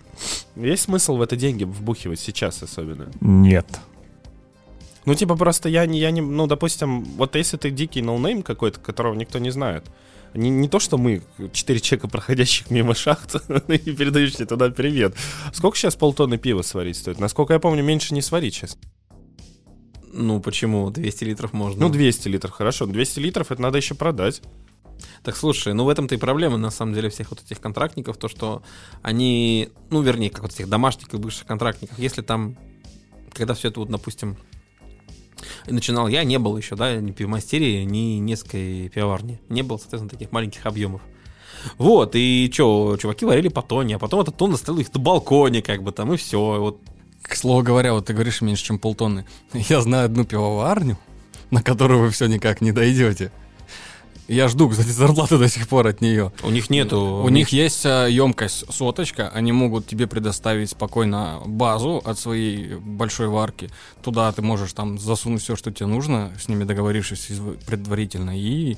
[0.56, 3.08] есть смысл в это деньги вбухивать сейчас особенно?
[3.20, 3.66] Нет.
[5.04, 8.80] Ну, типа, просто я не, я не, ну, допустим, вот если ты дикий ноунейм какой-то,
[8.80, 9.84] которого никто не знает,
[10.34, 13.36] не, не то, что мы, четыре человека, проходящих мимо шахт,
[13.68, 15.14] и передающие туда привет.
[15.52, 17.20] Сколько сейчас полтонны пива сварить стоит?
[17.20, 18.78] Насколько я помню, меньше не сварить сейчас.
[20.12, 20.90] Ну почему?
[20.90, 21.86] 200 литров можно.
[21.86, 22.86] Ну, 200 литров, хорошо.
[22.86, 24.42] 200 литров это надо еще продать.
[25.22, 28.28] Так слушай, ну в этом-то и проблема, на самом деле, всех вот этих контрактников, то,
[28.28, 28.62] что
[29.02, 32.56] они, ну, вернее, как вот этих домашних и бывших контрактников, если там,
[33.32, 34.36] когда все это вот, допустим,
[35.66, 39.40] начинал я, не было еще, да, ни пивмастерии, ни несколько пивоварни.
[39.48, 41.02] Не было, соответственно, таких маленьких объемов.
[41.78, 45.62] Вот, и что, чуваки варили по тоне, а потом этот тон оставил их на балконе,
[45.62, 46.38] как бы там, и все.
[46.38, 46.80] Вот
[47.22, 49.24] К слову говоря, вот ты говоришь меньше, чем полтонны.
[49.52, 50.98] Я знаю одну пивоварню,
[51.50, 53.32] на которую вы все никак не дойдете.
[54.28, 56.32] Я жду, кстати, зарплаты до сих пор от нее.
[56.42, 57.22] у них нету...
[57.24, 63.70] У них есть емкость соточка, они могут тебе предоставить спокойно базу от своей большой варки.
[64.02, 67.28] Туда ты можешь там засунуть все, что тебе нужно, с ними договорившись
[67.66, 68.76] предварительно, и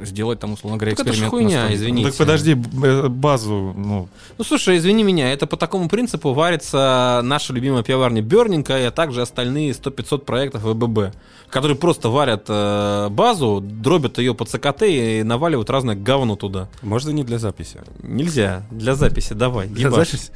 [0.00, 1.30] сделать там, условно говоря, Так это эксперимент.
[1.30, 1.74] хуйня, на столе.
[1.76, 2.02] извини.
[2.02, 2.10] Ну, Извините.
[2.10, 7.52] так подожди, б- базу, ну, Ну, слушай, извини меня, это по такому принципу варится наша
[7.52, 11.14] любимая пивоварня Берненька, а также остальные 100-500 проектов ВББ,
[11.48, 16.68] которые просто варят э, базу, дробят ее по ЦКТ и наваливают разное говно туда.
[16.82, 17.80] Можно не для записи.
[18.02, 18.64] Нельзя.
[18.70, 19.66] Для записи давай.
[19.68, 20.10] Для ебашь.
[20.10, 20.30] записи.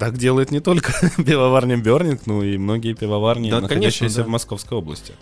[0.00, 0.92] Так делает не только
[1.24, 4.28] пивоварня Бернинг, но и многие пивоварни, Да, находящиеся конечно, да.
[4.28, 5.12] в Московской области.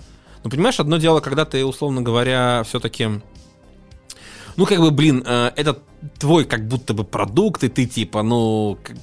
[0.43, 3.09] Ну, понимаешь, одно дело, когда ты, условно говоря, все-таки...
[4.59, 5.79] Ну, как бы, блин, э, это
[6.19, 8.97] твой как будто бы продукт, и ты типа, ну, как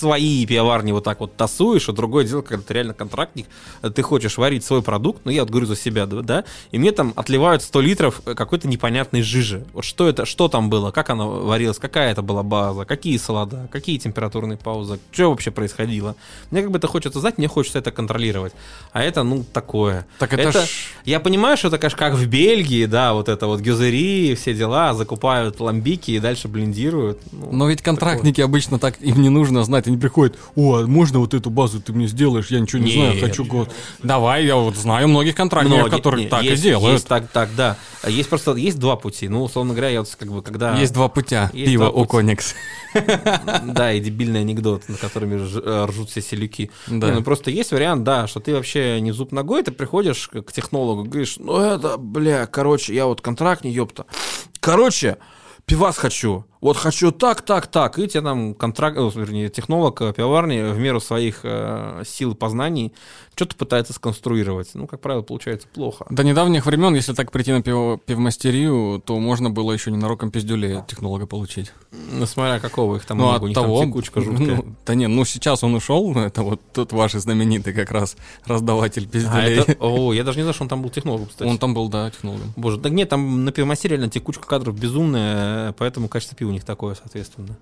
[0.00, 3.46] свои пивоварни вот так вот тасуешь, а другое дело, когда ты реально контрактник,
[3.94, 7.12] ты хочешь варить свой продукт, ну, я вот говорю за себя, да, и мне там
[7.16, 9.64] отливают 100 литров э, какой-то непонятной жижи.
[9.74, 13.68] Вот что это, что там было, как она варилась, какая это была база, какие салада,
[13.70, 16.16] какие температурные паузы, что вообще происходило.
[16.50, 18.54] Мне как бы это хочется знать, мне хочется это контролировать.
[18.92, 20.06] А это, ну, такое.
[20.18, 20.68] Так это, Это- ж...
[21.04, 24.94] Я понимаю, что это, конечно, как в Бельгии, да, вот это вот гюзери, все дела,
[24.94, 27.18] закупают ламбики и дальше блендируют.
[27.32, 29.86] Ну, Но ведь контрактники обычно так им не нужно знать.
[29.90, 32.46] Они приходят, о, а можно вот эту базу ты мне сделаешь?
[32.48, 33.24] Я ничего не знаю, Нет.
[33.24, 33.70] хочу год.
[34.02, 36.92] Давай, я вот знаю многих контрактников, многие- которые не, так есть, и делают.
[36.94, 37.76] Есть так, так, да.
[38.06, 39.28] Есть просто, есть два пути.
[39.28, 40.76] Ну, условно говоря, я вот как бы, когда...
[40.78, 41.50] Есть два путя.
[41.52, 42.10] Есть Пиво два у пути.
[42.10, 42.54] Коникс.
[43.64, 46.70] Да, и дебильный анекдот, на которыми э, ржут все селюки.
[46.88, 47.08] Да.
[47.08, 50.42] Не, ну просто есть вариант, да, что ты вообще не зуб ногой, ты приходишь к
[50.42, 54.06] к технологу, говоришь, ну это, бля, короче, я вот контракт не ёпта.
[54.60, 55.18] Короче,
[55.66, 56.44] пивас хочу.
[56.60, 57.98] Вот хочу так, так, так.
[57.98, 62.34] И тебе там контракт, э, вернее, технолог э, пивоварни в меру своих э, сил и
[62.34, 62.92] познаний
[63.34, 64.68] что-то пытается сконструировать.
[64.74, 66.04] Ну, как правило, получается плохо.
[66.10, 70.80] До недавних времен, если так прийти на пиво, пивмастерию, то можно было еще ненароком пиздюлей
[70.86, 71.72] технолога получить.
[71.90, 73.80] Ну, смотря какого их там ну, много, от у них того...
[73.80, 74.56] там текучка жуткая.
[74.56, 79.06] ну, да не, ну сейчас он ушел, это вот тот ваш знаменитый как раз раздаватель
[79.06, 79.58] а пиздюлей.
[79.60, 81.48] это, о, я даже не знал, что он там был технологом, кстати.
[81.48, 82.52] Он там был, да, технологом.
[82.56, 86.64] Боже, да нет, там на пивомастере реально текучка кадров безумная, поэтому качество пива у них
[86.64, 87.56] такое, соответственно.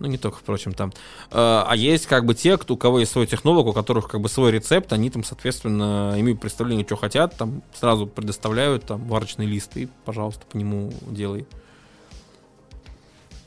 [0.00, 0.92] Ну, не только, впрочем, там.
[1.30, 4.20] А а есть как бы те, кто, у кого есть свой технолог, у которых как
[4.20, 9.46] бы свой рецепт, они там, соответственно, имеют представление, что хотят, там сразу предоставляют там варочный
[9.46, 11.46] лист и, пожалуйста, по нему делай.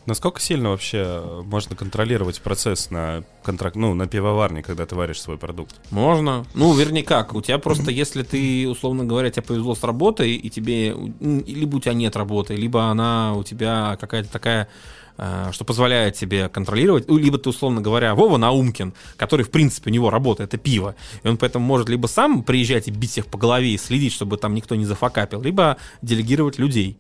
[0.08, 5.38] Насколько сильно вообще можно контролировать процесс на контракт, ну, на пивоварне, когда ты варишь свой
[5.38, 5.76] продукт?
[5.92, 6.46] Можно.
[6.54, 7.36] Ну, вернее, как.
[7.36, 11.76] У тебя просто, если ты, условно говоря, тебе повезло с работой, и тебе, м, либо
[11.76, 14.70] у тебя нет работы, либо она у тебя какая-то такая
[15.18, 19.90] э, что позволяет тебе контролировать, ну, либо ты, условно говоря, Вова Наумкин, который, в принципе,
[19.90, 23.26] у него работа, это пиво, и он поэтому может либо сам приезжать и бить всех
[23.26, 26.98] по голове и следить, чтобы там никто не зафакапил, либо делегировать людей.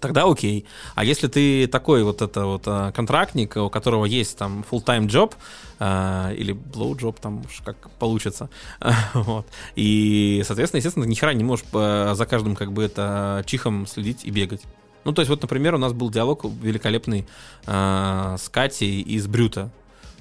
[0.00, 0.66] Тогда окей.
[0.94, 5.34] А если ты такой вот это вот а, контрактник, у которого есть там full-time job
[5.78, 8.48] а, или blow job, там уж как получится,
[9.14, 9.46] вот.
[9.74, 13.86] и, соответственно, естественно, ты ни хера не можешь а, за каждым как бы это чихом
[13.86, 14.62] следить и бегать.
[15.04, 17.26] Ну, то есть, вот, например, у нас был диалог великолепный
[17.66, 19.70] а, с Катей из Брюта,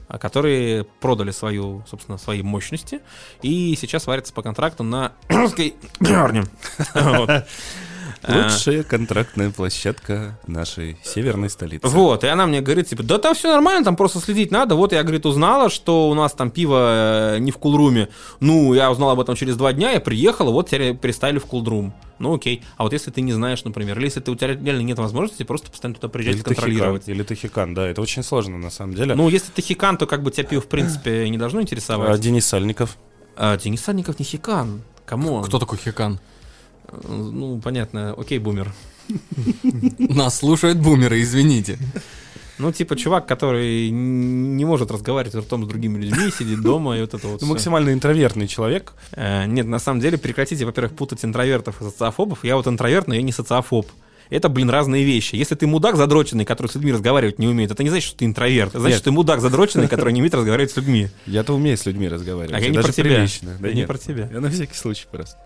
[0.08, 3.00] которые продали свою, собственно, свои мощности
[3.42, 6.44] и сейчас варятся по контракту на русской пивоварне.
[8.24, 11.88] А, Лучшая контрактная площадка нашей северной столицы.
[11.88, 14.76] Вот, и она мне говорит, типа, да там все нормально, там просто следить надо.
[14.76, 18.10] Вот я, говорит, узнала, что у нас там пиво э, не в кулруме.
[18.40, 21.94] Ну, я узнала об этом через два дня, я приехала, вот теперь переставили в кулрум.
[22.18, 22.64] Ну, окей.
[22.78, 25.44] А вот если ты не знаешь, например, или если ты, у тебя реально нет возможности,
[25.44, 27.02] просто постоянно туда приезжать Или и контролировать.
[27.02, 29.16] тахикан, или тахикан, да, это очень сложно на самом деле.
[29.16, 32.20] Ну, если ты хикан, то как бы тебя пиво, в принципе, не должно А, интересовать.
[32.22, 32.98] Денис Сальников.
[33.36, 34.82] А, Денис Сальников не хикан.
[35.06, 36.20] Кому Кто такой Хикан?
[37.08, 38.14] Ну, понятно.
[38.18, 38.72] Окей, бумер.
[40.00, 41.78] Нас слушают бумеры, извините.
[42.58, 47.14] Ну, типа, чувак, который не может разговаривать ртом с другими людьми, сидит дома и вот
[47.14, 48.94] это вот Ну, максимально интровертный человек.
[49.12, 52.44] Э, Нет, на самом деле, прекратите, во-первых, путать интровертов и социофобов.
[52.46, 53.88] Я вот интроверт, но я не социофоб.
[54.30, 55.36] Это, блин, разные вещи.
[55.36, 58.26] Если ты мудак задроченный, который с людьми разговаривать не умеет, это не значит, что ты
[58.26, 58.70] интроверт.
[58.70, 59.02] Это значит, Нет.
[59.02, 61.10] что ты мудак задроченный, который не умеет разговаривать с людьми.
[61.28, 62.56] Я-то умею с людьми разговаривать.
[62.56, 63.28] А я не про тебя.
[63.60, 63.88] Да Я не нет.
[63.88, 64.30] про тебя.
[64.32, 65.38] Я на всякий случай просто.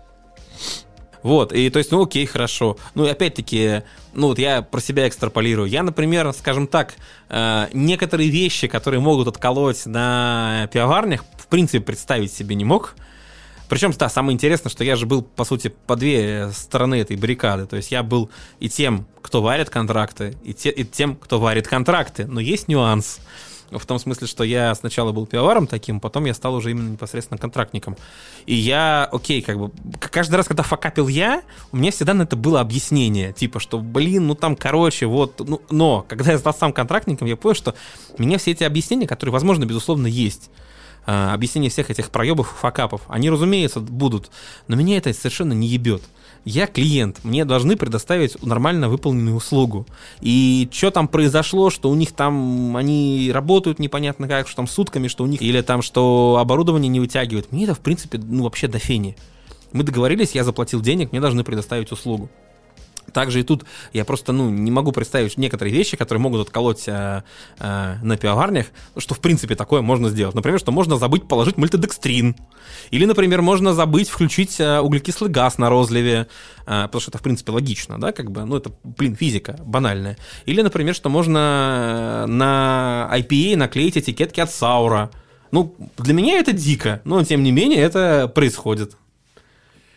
[1.22, 2.76] Вот, и то есть, ну окей, хорошо.
[2.94, 3.82] Ну и опять-таки,
[4.14, 5.68] ну вот я про себя экстраполирую.
[5.68, 6.94] Я, например, скажем так,
[7.28, 12.94] э, некоторые вещи, которые могут отколоть на пивоварнях, в принципе, представить себе не мог.
[13.68, 17.66] Причем, да, самое интересное, что я же был, по сути, по две стороны этой баррикады.
[17.66, 18.28] То есть я был
[18.58, 22.26] и тем, кто варит контракты, и, те- и тем, кто варит контракты.
[22.26, 23.20] Но есть нюанс.
[23.70, 27.38] В том смысле, что я сначала был пивоваром таким, потом я стал уже именно непосредственно
[27.38, 27.96] контрактником.
[28.46, 32.36] И я, окей, как бы, каждый раз, когда факапил я, у меня всегда на это
[32.36, 33.32] было объяснение.
[33.32, 37.36] Типа, что, блин, ну там, короче, вот, ну, но, когда я стал сам контрактником, я
[37.36, 37.74] понял, что
[38.18, 40.50] меня все эти объяснения, которые, возможно, безусловно, есть,
[41.06, 44.30] а, объяснение всех этих проебов и факапов, они, разумеется, будут,
[44.68, 46.02] но меня это совершенно не ебет.
[46.44, 49.86] Я клиент, мне должны предоставить нормально выполненную услугу.
[50.22, 55.08] И что там произошло, что у них там они работают непонятно как, что там сутками,
[55.08, 57.52] что у них, или там, что оборудование не вытягивает.
[57.52, 59.16] Мне это, в принципе, ну вообще до фени.
[59.72, 62.30] Мы договорились, я заплатил денег, мне должны предоставить услугу.
[63.12, 67.22] Также и тут я просто ну, не могу представить некоторые вещи, которые могут отколоть э,
[67.58, 70.34] э, на пивоварнях, что в принципе такое можно сделать.
[70.34, 72.36] Например, что можно забыть положить мультидекстрин.
[72.90, 76.28] Или, например, можно забыть включить э, углекислый газ на розливе,
[76.66, 80.16] э, потому что это в принципе логично, да, как бы, ну это, блин, физика банальная.
[80.46, 85.10] Или, например, что можно э, на IPA наклеить этикетки от Саура.
[85.52, 88.96] Ну, для меня это дико, но тем не менее это происходит.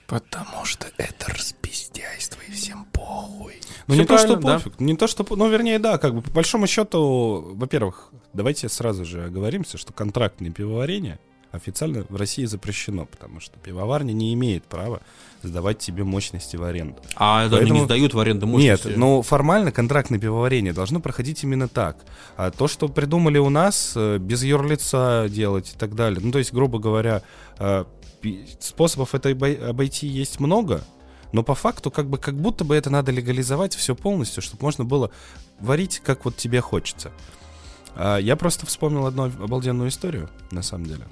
[0.07, 1.31] Потому что это
[1.73, 3.55] распиздяйство и всем похуй.
[3.87, 4.53] Ну, не то, что да.
[4.57, 4.79] пофиг.
[4.79, 5.25] Не то, что...
[5.35, 10.51] Ну, вернее, да, как бы, по большому счету, во-первых, давайте сразу же оговоримся, что контрактное
[10.51, 11.19] пивоварение
[11.51, 15.01] официально в России запрещено, потому что пивоварня не имеет права
[15.43, 16.95] сдавать тебе мощности в аренду.
[17.15, 18.97] А это они Поэтому- не сдают в аренду Нет, мощности.
[18.97, 21.97] ну формально контрактное пивоварение должно проходить именно так.
[22.37, 26.39] А то, что придумали у нас, э, без юрлица делать и так далее, ну то
[26.39, 27.21] есть, грубо говоря,
[27.59, 27.83] э,
[28.59, 30.83] способов это обой- обойти есть много,
[31.33, 34.85] но по факту как бы как будто бы это надо легализовать все полностью, чтобы можно
[34.85, 35.11] было
[35.59, 37.11] варить, как вот тебе хочется.
[37.95, 41.07] А, Я просто вспомнил одну обалденную историю, на самом деле.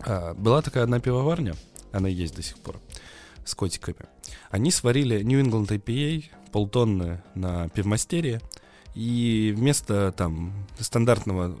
[0.00, 1.54] А, Была такая одна пивоварня,
[1.92, 2.80] она есть до сих пор,
[3.44, 4.06] с котиками.
[4.50, 8.40] Они сварили New England IPA полтонны на пивмастере,
[8.94, 11.54] и вместо там стандартного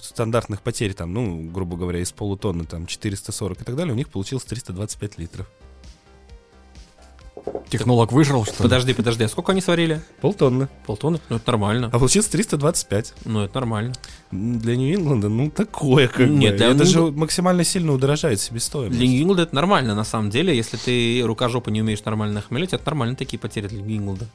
[0.00, 4.10] стандартных потерь, там, ну, грубо говоря, из полутонны, там, 440 и так далее, у них
[4.10, 5.48] получилось 325 литров.
[7.70, 8.62] Технолог выжрал, что ли?
[8.62, 10.00] Подожди, подожди, а сколько они сварили?
[10.20, 10.68] Полтонны.
[10.86, 11.20] Полтонны?
[11.28, 11.90] Ну, это нормально.
[11.92, 13.14] А получилось 325.
[13.26, 13.92] Ну, это нормально.
[14.30, 16.56] Для Нью-Ингланда, ну, такое как Нет, бы.
[16.58, 18.96] для Это Нью- же максимально сильно удорожает себестоимость.
[18.98, 20.56] Для Нью-Инглда это нормально, на самом деле.
[20.56, 24.26] Если ты рукожопа не умеешь нормально хмелить, это нормально такие потери для Нью-Инглда.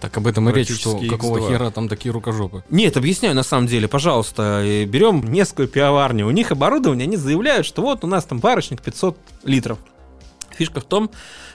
[0.00, 1.48] Так об этом и речь, что Практически какого X2.
[1.48, 2.62] хера там такие рукожопы.
[2.68, 4.60] Нет, объясняю на самом деле, пожалуйста.
[4.64, 8.82] Э, Берем несколько пивоварни, у них оборудование, они заявляют, что вот у нас там барочник
[8.82, 9.78] 500 литров.
[10.54, 11.10] Фишка в том,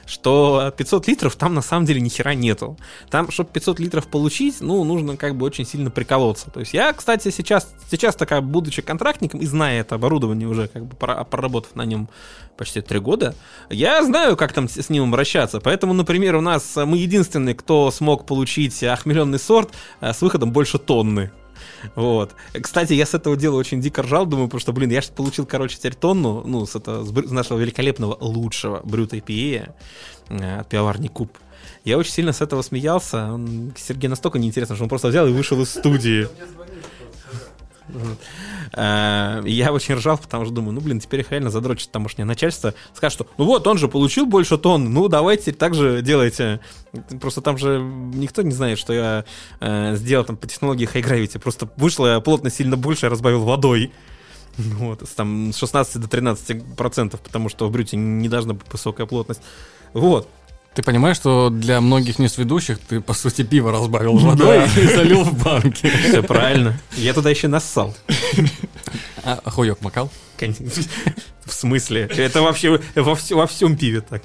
[0.05, 2.77] что 500 литров там на самом деле ни хера нету.
[3.09, 6.51] Там, чтобы 500 литров получить, ну, нужно как бы очень сильно приколоться.
[6.51, 10.85] То есть я, кстати, сейчас, сейчас такая, будучи контрактником и зная это оборудование уже, как
[10.85, 12.09] бы проработав на нем
[12.57, 13.35] почти три года,
[13.69, 15.59] я знаю, как там с с ним обращаться.
[15.59, 19.69] Поэтому, например, у нас э, мы единственные, кто смог получить охмеленный сорт
[20.01, 21.31] э, с выходом больше тонны.
[21.95, 22.35] Вот.
[22.59, 25.45] Кстати, я с этого дела очень дико ржал, думаю, потому что, блин, я же получил,
[25.45, 29.71] короче, теперь тонну, ну, с, это, с, нашего великолепного, лучшего брюта IPA
[30.29, 31.37] э, от пивоварни Куб.
[31.85, 33.33] Я очень сильно с этого смеялся.
[33.33, 36.27] Он, Сергею настолько неинтересно, что он просто взял и вышел из студии.
[38.73, 42.73] Э, Я очень ржал, потому что думаю, ну, блин, теперь их реально задрочит тамошнее начальство.
[42.93, 46.60] Скажет, что, ну вот, он же получил больше тонн, ну, давайте так же делайте.
[47.20, 49.26] Просто там же никто не знает, что я
[49.59, 51.39] э, сделал там по технологии High Gravity.
[51.39, 53.91] Просто вышло плотно сильно больше, я разбавил водой.
[54.57, 59.05] Вот, там, с 16 до 13 процентов, потому что в брюте не должна быть высокая
[59.05, 59.41] плотность.
[59.93, 60.28] Вот.
[60.74, 65.43] Ты понимаешь, что для многих несведущих ты, по сути, пиво разбавил водой и залил в
[65.43, 65.91] банки.
[66.07, 66.80] Все правильно.
[66.95, 67.95] Я туда еще нассал.
[69.24, 70.11] А хуёк макал?
[71.45, 72.09] В смысле?
[72.15, 74.22] Это вообще во, во всем пиве так.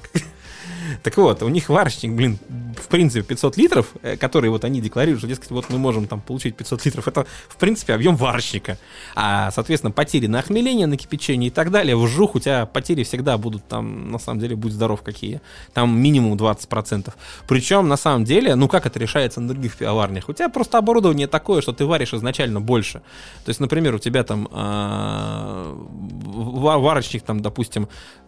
[1.03, 2.37] Так вот, у них варочник, блин,
[2.77, 6.21] в принципе, 500 литров, э, которые вот они декларируют, что, дескать, вот мы можем там
[6.21, 8.77] получить 500 литров, это, в принципе, объем варочника.
[9.15, 13.03] А, соответственно, потери на охмеление, на кипячение и так далее, в жух у тебя потери
[13.03, 15.41] всегда будут там, на самом деле, будь здоров какие.
[15.73, 17.13] Там минимум 20%.
[17.47, 20.29] Причем, на самом деле, ну как это решается на других пивоварнях?
[20.29, 23.01] У тебя просто оборудование такое, что ты варишь изначально больше.
[23.45, 27.87] То есть, например, у тебя там а, ва- варочник, там, допустим,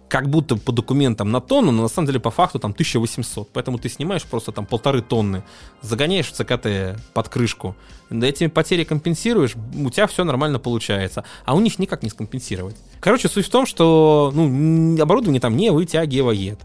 [0.09, 3.49] как будто по документам на тонну, но на самом деле по факту там 1800.
[3.51, 5.43] Поэтому ты снимаешь просто там полторы тонны,
[5.81, 7.75] загоняешь в ЦКТ под крышку,
[8.09, 11.23] эти потери компенсируешь, у тебя все нормально получается.
[11.45, 12.75] А у них никак не скомпенсировать.
[12.99, 16.59] Короче, суть в том, что ну, оборудование там не вытягивает.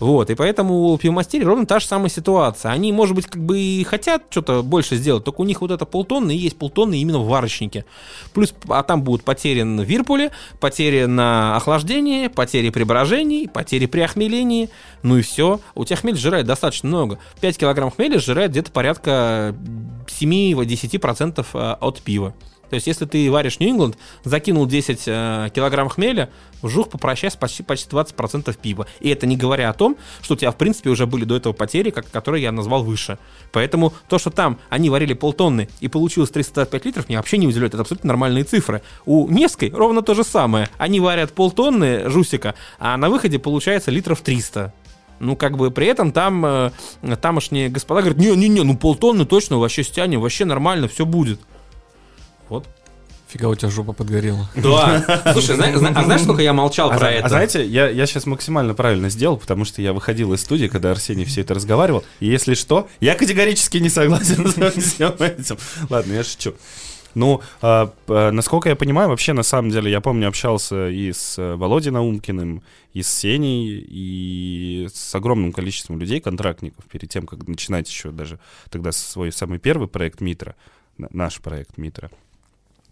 [0.00, 2.70] Вот, и поэтому у пивомастерей ровно та же самая ситуация.
[2.70, 5.86] Они, может быть, как бы и хотят что-то больше сделать, только у них вот это
[5.86, 7.84] полтонны и есть полтонны именно в варочнике.
[8.32, 10.30] Плюс, а там будут потери на вирпуле,
[10.60, 14.70] потери на охлаждении, потери при брожении, потери при охмелении.
[15.02, 15.60] Ну и все.
[15.74, 17.18] У тебя хмель сжирает достаточно много.
[17.40, 19.54] 5 килограмм хмеля сжирает где-то порядка
[20.06, 20.87] 7-10%
[21.54, 22.34] э, от пива.
[22.70, 26.30] То есть, если ты варишь Нью-Ингланд, закинул 10 э, килограмм хмеля,
[26.62, 28.86] вжух попрощайся почти, почти 20% пива.
[29.00, 31.52] И это не говоря о том, что у тебя, в принципе, уже были до этого
[31.52, 33.18] потери, как, которые я назвал выше.
[33.52, 37.74] Поэтому то, что там они варили полтонны и получилось 325 литров, меня вообще не удивляет.
[37.74, 38.82] Это абсолютно нормальные цифры.
[39.06, 40.68] У Невской ровно то же самое.
[40.78, 44.74] Они варят полтонны жусика, а на выходе получается литров 300.
[45.20, 46.70] Ну, как бы при этом там э,
[47.20, 51.40] тамошние господа говорят, не-не-не, ну полтонны точно вообще стянем, вообще нормально, все будет.
[52.48, 52.66] Вот.
[53.28, 54.48] Фига у тебя жопа подгорела.
[54.56, 55.22] Да.
[55.34, 57.26] Слушай, зна- зна- а знаешь, сколько я молчал А, про зна- это?
[57.26, 60.92] а знаете, я, я сейчас максимально правильно сделал, потому что я выходил из студии, когда
[60.92, 62.04] Арсений все это разговаривал.
[62.20, 65.58] И если что, я категорически не согласен со всем этим.
[65.90, 66.54] Ладно, я шучу.
[67.18, 71.36] Ну, а, п- насколько я понимаю, вообще, на самом деле, я помню, общался и с
[71.38, 72.62] э, Володей Наумкиным,
[72.92, 78.38] и с Сеней, и с огромным количеством людей, контрактников, перед тем, как начинать еще даже
[78.70, 80.54] тогда свой самый первый проект Митра,
[80.96, 82.08] на- наш проект Митра.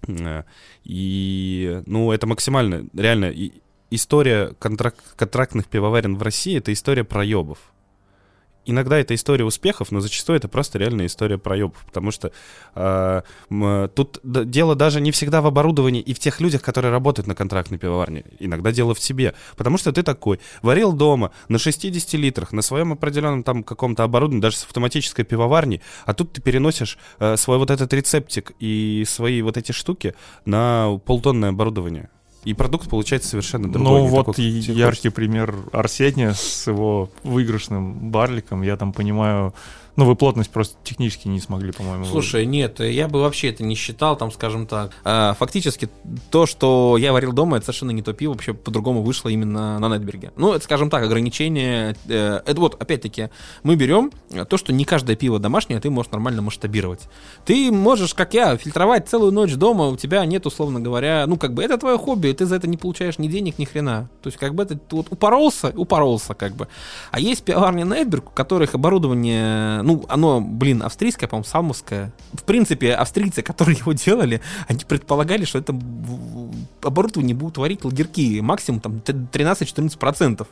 [0.09, 0.43] Э,
[0.85, 3.53] И, ну, это максимально, реально, и-
[3.91, 7.59] история контрак- контрактных пивоварен в России— это история проебов.
[8.67, 12.33] Иногда это история успехов, но зачастую это просто реальная история проебов, потому что
[12.75, 13.23] э,
[13.95, 17.79] тут дело даже не всегда в оборудовании и в тех людях, которые работают на контрактной
[17.79, 18.25] пивоварне.
[18.41, 22.93] Иногда дело в тебе, потому что ты такой, варил дома на 60 литрах, на своем
[22.93, 27.71] определенном там каком-то оборудовании, даже с автоматической пивоварней, а тут ты переносишь э, свой вот
[27.71, 30.15] этот рецептик и свои вот эти штуки
[30.45, 32.11] на полтонное оборудование.
[32.47, 34.03] И продукт получается совершенно другой.
[34.03, 38.63] Ну вот такой, яркий пример Арсения с его выигрышным барликом.
[38.63, 39.53] Я там понимаю,
[39.97, 42.05] ну вы плотность просто технически не смогли, по-моему.
[42.05, 44.93] Слушай, нет, я бы вообще это не считал, там, скажем так.
[45.05, 45.89] А, фактически,
[46.31, 49.89] то, что я варил дома, это совершенно не то пиво, вообще по-другому вышло именно на
[49.89, 50.33] Найтберге.
[50.37, 51.97] Ну, это, скажем так, ограничение.
[52.09, 53.31] э, это вот, опять-таки,
[53.63, 54.13] мы берем
[54.49, 57.09] то, что не каждое пиво домашнее ты можешь нормально масштабировать.
[57.45, 61.55] Ты можешь, как я, фильтровать целую ночь дома, у тебя нет, условно говоря, ну, как
[61.55, 64.11] бы, это твое хобби, ты за это не получаешь ни денег, ни хрена.
[64.23, 66.69] То есть, как бы, это вот упоролся, упоролся, как бы.
[67.11, 72.13] А есть пивоварни Найтберг, у которых оборудование, ну, оно, блин, австрийское, по-моему, салмовское.
[72.33, 75.79] В принципе, австрийцы, которые его делали, они предполагали, что это
[76.83, 80.45] оборудование будут варить лагерки максимум там т- 13-14%.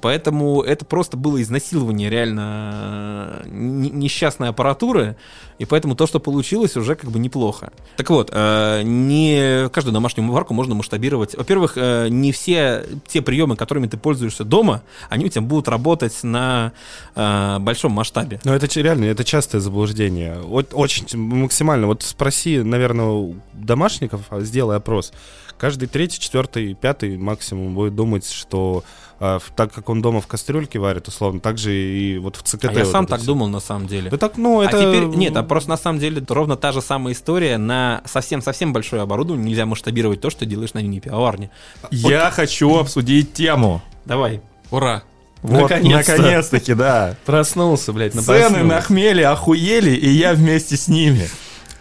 [0.00, 5.16] Поэтому это просто было изнасилование реально э, несчастной аппаратуры,
[5.58, 7.72] и поэтому то, что получилось, уже как бы неплохо.
[7.96, 11.36] Так вот, э, не каждую домашнюю варку можно масштабировать.
[11.36, 16.18] Во-первых, э, не все те приемы, которыми ты пользуешься дома, они у тебя будут работать
[16.24, 16.72] на
[17.14, 18.40] большом масштабе.
[18.44, 20.40] Ну, это реально, это частое заблуждение.
[20.40, 21.86] Очень максимально.
[21.86, 25.12] Вот спроси, наверное, у домашников, а, сделай опрос.
[25.58, 28.84] Каждый третий, четвертый, пятый максимум будет думать, что
[29.20, 32.42] а, в- так как он дома в кастрюльке варит, условно, так же и вот в
[32.42, 32.64] ЦКТ.
[32.64, 33.26] А я вот сам это так всё.
[33.28, 34.10] думал на самом деле.
[34.10, 34.76] Да так, ну, это...
[34.76, 38.72] А теперь нет, а просто на самом деле ровно та же самая история на совсем-совсем
[38.72, 39.46] большое оборудование.
[39.46, 41.50] Нельзя масштабировать то, что делаешь на мини-пивоварне.
[41.92, 43.80] Я хочу обсудить тему.
[44.04, 44.40] Давай.
[44.72, 45.04] Ура!
[45.42, 46.12] Вот, Наконец-то.
[46.16, 47.16] наконец-таки, да.
[47.24, 51.28] Проснулся, блядь, на Цены на хмели охуели, и я вместе с ними.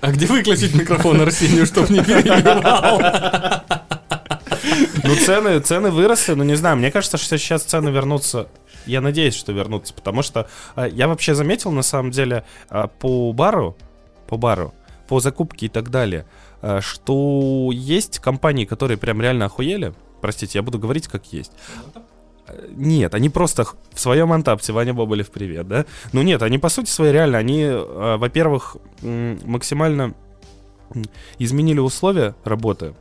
[0.01, 2.99] А где выключить микрофон Арсению, чтоб не перебивал?
[5.03, 8.47] Ну, цены, цены выросли, но не знаю, мне кажется, что сейчас цены вернутся.
[8.85, 13.31] Я надеюсь, что вернутся, потому что а, я вообще заметил, на самом деле, а, по
[13.31, 13.77] бару,
[14.27, 14.73] по бару,
[15.07, 16.25] по закупке и так далее,
[16.61, 19.93] а, что есть компании, которые прям реально охуели.
[20.21, 21.51] Простите, я буду говорить как есть.
[22.69, 25.85] Нет, они просто в своем антапте, Ваня Боболев, привет, да?
[26.13, 30.13] Ну нет, они по сути своей реально, они, э, во-первых, максимально
[31.39, 32.93] изменили условия работы,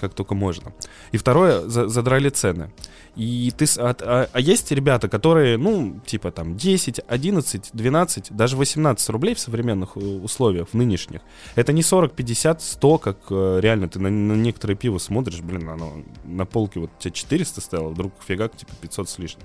[0.00, 0.72] как только можно.
[1.12, 2.70] И второе, за- задрали цены.
[3.16, 8.56] И ты, а, а- а есть ребята, которые, ну, типа там 10, 11, 12, даже
[8.56, 11.20] 18 рублей в современных э, условиях, в нынешних.
[11.56, 15.68] Это не 40, 50, 100, как э, реально ты на, на некоторые пиво смотришь, блин,
[15.68, 15.92] оно
[16.24, 19.42] на полке вот у тебя 400 стояло, вдруг фигак, типа 500 с лишним.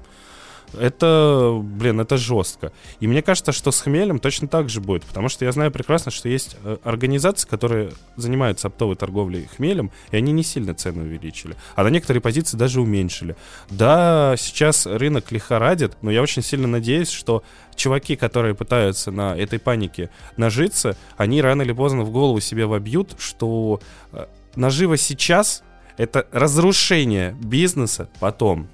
[0.79, 2.71] Это, блин, это жестко.
[2.99, 6.11] И мне кажется, что с хмелем точно так же будет, потому что я знаю прекрасно,
[6.11, 11.55] что есть э, организации, которые занимаются оптовой торговлей хмелем, и они не сильно цены увеличили,
[11.75, 13.35] а на некоторые позиции даже уменьшили.
[13.69, 17.43] Да, сейчас рынок лихорадит, но я очень сильно надеюсь, что
[17.75, 23.15] чуваки, которые пытаются на этой панике нажиться, они рано или поздно в голову себе вобьют,
[23.19, 23.79] что
[24.11, 25.63] э, наживо сейчас—
[25.97, 28.69] это разрушение бизнеса потом.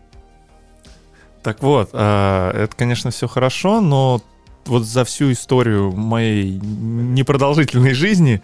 [1.43, 4.21] Так вот, а, это, конечно, все хорошо, но
[4.65, 8.41] вот за всю историю моей непродолжительной жизни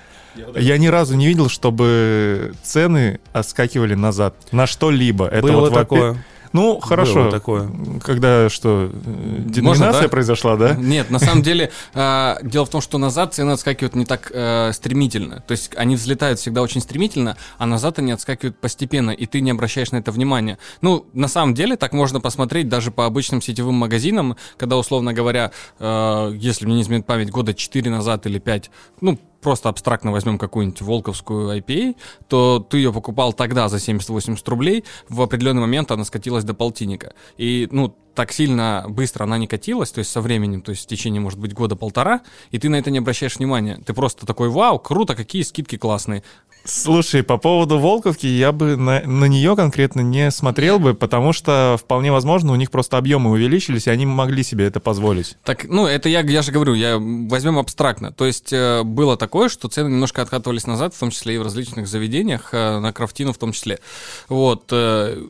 [0.56, 5.28] я ни разу не видел, чтобы цены отскакивали назад на что-либо.
[5.28, 6.26] Это Было вот во- такое.
[6.56, 7.24] Ну, хорошо.
[7.24, 7.70] Было такое.
[8.02, 10.08] Когда что, э, деноминация да?
[10.08, 10.74] произошла, да?
[10.76, 14.72] Нет, на самом деле, э, дело в том, что назад цены отскакивают не так э,
[14.72, 15.42] стремительно.
[15.42, 19.52] То есть они взлетают всегда очень стремительно, а назад они отскакивают постепенно, и ты не
[19.52, 20.58] обращаешь на это внимания.
[20.80, 25.52] Ну, на самом деле, так можно посмотреть даже по обычным сетевым магазинам, когда, условно говоря,
[25.80, 30.40] э, если мне не изменит память, года 4 назад или 5, ну, просто абстрактно возьмем
[30.40, 31.96] какую-нибудь волковскую IPA,
[32.28, 37.14] то ты ее покупал тогда за 70-80 рублей, в определенный момент она скатилась до полтинника.
[37.38, 40.88] И, ну, так сильно быстро она не катилась, то есть со временем, то есть в
[40.88, 43.80] течение, может быть, года-полтора, и ты на это не обращаешь внимания.
[43.86, 46.24] Ты просто такой, вау, круто, какие скидки классные.
[46.68, 51.78] Слушай, по поводу Волковки я бы на, на нее конкретно не смотрел бы, потому что
[51.80, 55.38] вполне возможно у них просто объемы увеличились, и они могли себе это позволить.
[55.44, 58.12] Так, ну, это я, я же говорю, я возьмем абстрактно.
[58.12, 61.44] То есть э, было такое, что цены немножко откатывались назад, в том числе и в
[61.44, 63.80] различных заведениях, э, на крафтину в том числе.
[64.28, 64.70] Вот.
[64.72, 65.28] э,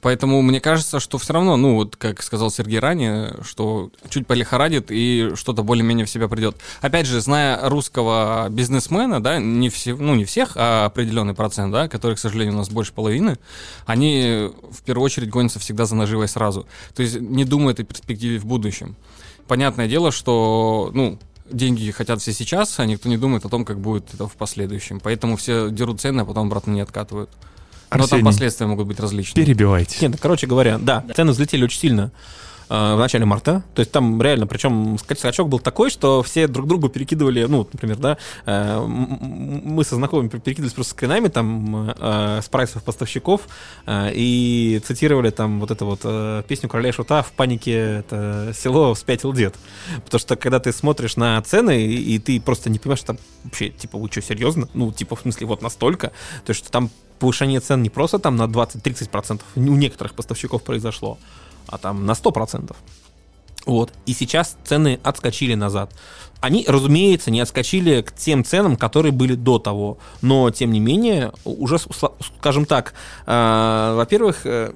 [0.00, 4.86] Поэтому мне кажется, что все равно, ну, вот как сказал Сергей ранее, что чуть полихорадит
[4.88, 6.56] и что-то более-менее в себя придет.
[6.80, 11.88] Опять же, зная русского бизнесмена, да, не все, ну, не всех, а определенный процент, да,
[11.88, 13.36] который, к сожалению, у нас больше половины,
[13.84, 16.66] они в первую очередь гонятся всегда за наживой сразу.
[16.94, 18.96] То есть не думают о перспективе в будущем.
[19.46, 21.18] Понятное дело, что, ну,
[21.50, 25.00] деньги хотят все сейчас, а никто не думает о том, как будет это в последующем.
[25.00, 27.28] Поэтому все дерут цены, а потом обратно не откатывают.
[27.98, 29.44] Но там Арсений, последствия могут быть различные.
[29.44, 30.06] перебивайте.
[30.06, 32.12] Нет, короче говоря, да, цены взлетели очень сильно
[32.72, 33.62] в начале марта.
[33.74, 37.68] То есть там реально, причем ска- скачок был такой, что все друг другу перекидывали, ну,
[37.70, 43.42] например, да, э, мы со знакомыми пер- перекидывались просто скринами там э, с прайсов поставщиков
[43.86, 49.32] э, и цитировали там вот эту вот песню Короля Шута «В панике это село спятил
[49.32, 49.54] дед».
[50.04, 53.98] Потому что когда ты смотришь на цены, и, ты просто не понимаешь, там вообще, типа,
[53.98, 54.68] вы что, серьезно?
[54.74, 56.08] Ну, типа, в смысле, вот настолько?
[56.44, 61.18] То есть, что там повышение цен не просто там на 20-30% у некоторых поставщиков произошло,
[61.66, 62.74] а там на 100%.
[63.66, 63.92] Вот.
[64.06, 65.92] И сейчас цены отскочили назад.
[66.40, 69.98] Они, разумеется, не отскочили к тем ценам, которые были до того.
[70.20, 71.78] Но, тем не менее, уже,
[72.38, 72.94] скажем так,
[73.26, 74.72] э, во-первых, э,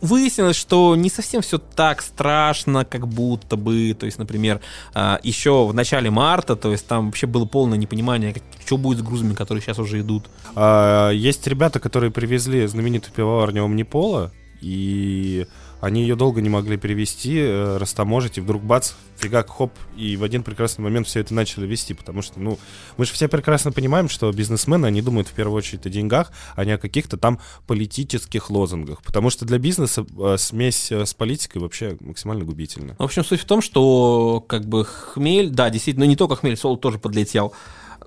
[0.00, 3.94] выяснилось, что не совсем все так страшно, как будто бы.
[3.98, 4.60] То есть, например,
[4.94, 8.34] э, еще в начале марта, то есть там вообще было полное непонимание,
[8.66, 10.24] что будет с грузами, которые сейчас уже идут.
[10.56, 15.46] А, есть ребята, которые привезли знаменитую пивоварню Омнипола, и
[15.80, 20.24] они ее долго не могли перевести, э, растаможить, и вдруг бац, фигак, хоп, и в
[20.24, 22.58] один прекрасный момент все это начали вести, потому что, ну,
[22.96, 26.64] мы же все прекрасно понимаем, что бизнесмены, они думают в первую очередь о деньгах, а
[26.64, 31.58] не о каких-то там политических лозунгах, потому что для бизнеса э, смесь э, с политикой
[31.58, 32.94] вообще максимально губительна.
[32.98, 36.80] В общем, суть в том, что как бы хмель, да, действительно, не только хмель, солод
[36.80, 37.54] тоже подлетел.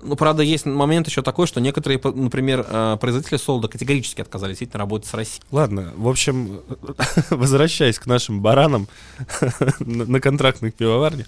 [0.02, 4.80] Ну, правда, есть момент еще такой, что некоторые, например, э, производители солода категорически отказались действительно
[4.80, 5.42] работать с Россией.
[5.50, 6.60] Ладно, в общем,
[7.30, 8.88] возвращаясь к нашим баранам
[9.80, 11.26] на на контрактных пивоварнях.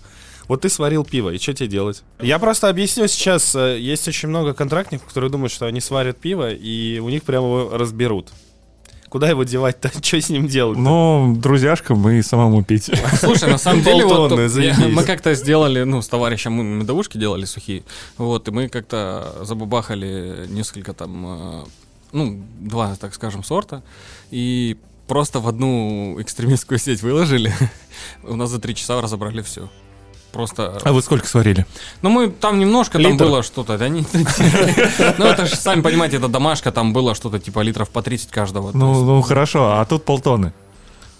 [0.48, 2.04] Вот ты сварил пиво, и что тебе делать?
[2.20, 3.54] Я просто объясню сейчас.
[3.56, 7.46] э, Есть очень много контрактников, которые думают, что они сварят пиво, и у них прямо
[7.46, 8.30] его разберут.
[9.16, 9.90] Куда его девать-то?
[10.02, 10.76] Что с ним делать?
[10.76, 12.90] Ну, друзьяшкам и самому пить.
[13.18, 17.82] Слушай, на самом деле, вот мы как-то сделали, ну, с товарищем мы медовушки делали сухие,
[18.18, 21.64] вот, и мы как-то забабахали несколько там, э,
[22.12, 23.82] ну, два, так скажем, сорта,
[24.30, 27.54] и просто в одну экстремистскую сеть выложили,
[28.22, 29.70] у нас за три часа разобрали все.
[30.36, 30.78] Просто...
[30.84, 31.64] А вы сколько сварили?
[32.02, 33.24] Ну, мы там немножко, там Литр?
[33.24, 34.04] было что-то, да не...
[35.16, 38.70] Ну, это же, сами понимаете, это домашка, там было что-то типа литров по 30 каждого.
[38.74, 40.52] Ну, ну хорошо, а тут полтонны.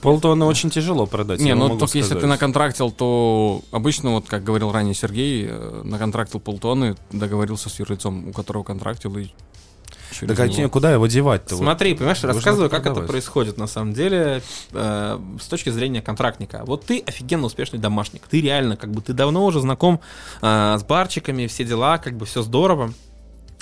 [0.03, 1.41] Полтонны очень тяжело продать.
[1.41, 6.39] Не, ну только если ты наконтрактил, то обычно, вот как говорил ранее Сергей, э, наконтрактил
[6.39, 9.29] полтонны, договорился с юрлицом, у которого контрактил, и
[10.13, 10.63] через Да него.
[10.65, 11.55] как- куда его девать-то?
[11.57, 14.43] Вот Смотри, понимаешь, Нужно рассказываю, как это происходит на самом деле
[14.73, 16.63] э, с точки зрения контрактника.
[16.67, 18.23] Вот ты офигенно успешный домашник.
[18.29, 20.01] Ты реально, как бы, ты давно уже знаком
[20.43, 22.93] э, с барчиками, все дела, как бы все здорово.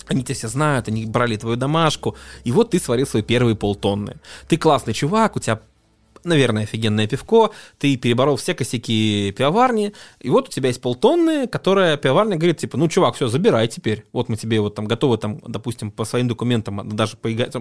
[0.07, 2.17] Они тебя все знают, они брали твою домашку.
[2.45, 4.17] И вот ты сварил свои первые полтонны.
[4.49, 5.61] Ты классный чувак, у тебя
[6.25, 11.97] наверное, офигенное пивко, ты переборол все косяки пивоварни, и вот у тебя есть полтонны, которая
[11.97, 14.05] пивоварня говорит, типа, ну, чувак, все, забирай теперь.
[14.13, 17.55] Вот мы тебе вот там готовы, там, допустим, по своим документам даже поиграть.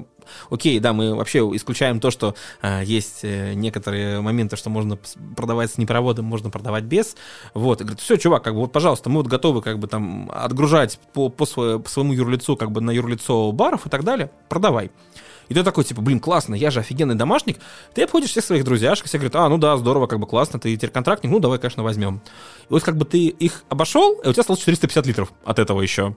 [0.50, 4.98] Окей, да, мы вообще исключаем то, что а, есть э, некоторые моменты, что можно
[5.36, 7.16] продавать с непроводом, можно продавать без.
[7.54, 10.32] Вот, и говорит, все, чувак, как бы вот, пожалуйста, мы вот готовы как бы там
[10.34, 14.92] отгружать по, по своему юрлицу, как бы на юрлицо баров и так далее, продавай.
[15.50, 17.60] И ты такой, типа, блин, классно, я же офигенный домашник.
[17.94, 20.76] Ты обходишь всех своих друзьяшек, все говорят, а, ну да, здорово, как бы классно, ты
[20.76, 22.22] теперь контрактник, ну давай, конечно, возьмем.
[22.70, 25.82] И вот как бы ты их обошел, и у тебя стало 450 литров от этого
[25.82, 26.16] еще.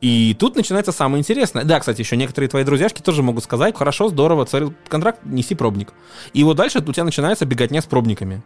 [0.00, 1.64] И тут начинается самое интересное.
[1.64, 5.94] Да, кстати, еще некоторые твои друзьяшки тоже могут сказать, хорошо, здорово, царил контракт, неси пробник.
[6.32, 8.42] И вот дальше у тебя начинается беготня с пробниками.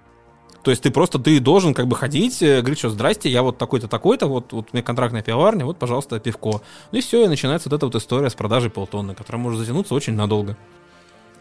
[0.63, 3.59] То есть ты просто, ты должен как бы ходить, э, говорить, что здрасте, я вот
[3.59, 6.61] такой-то, такой-то, вот, вот у меня контрактная пивоварня, вот, пожалуйста, пивко.
[6.93, 9.95] Ну и все, и начинается вот эта вот история с продажей полтонны, которая может затянуться
[9.95, 10.57] очень надолго.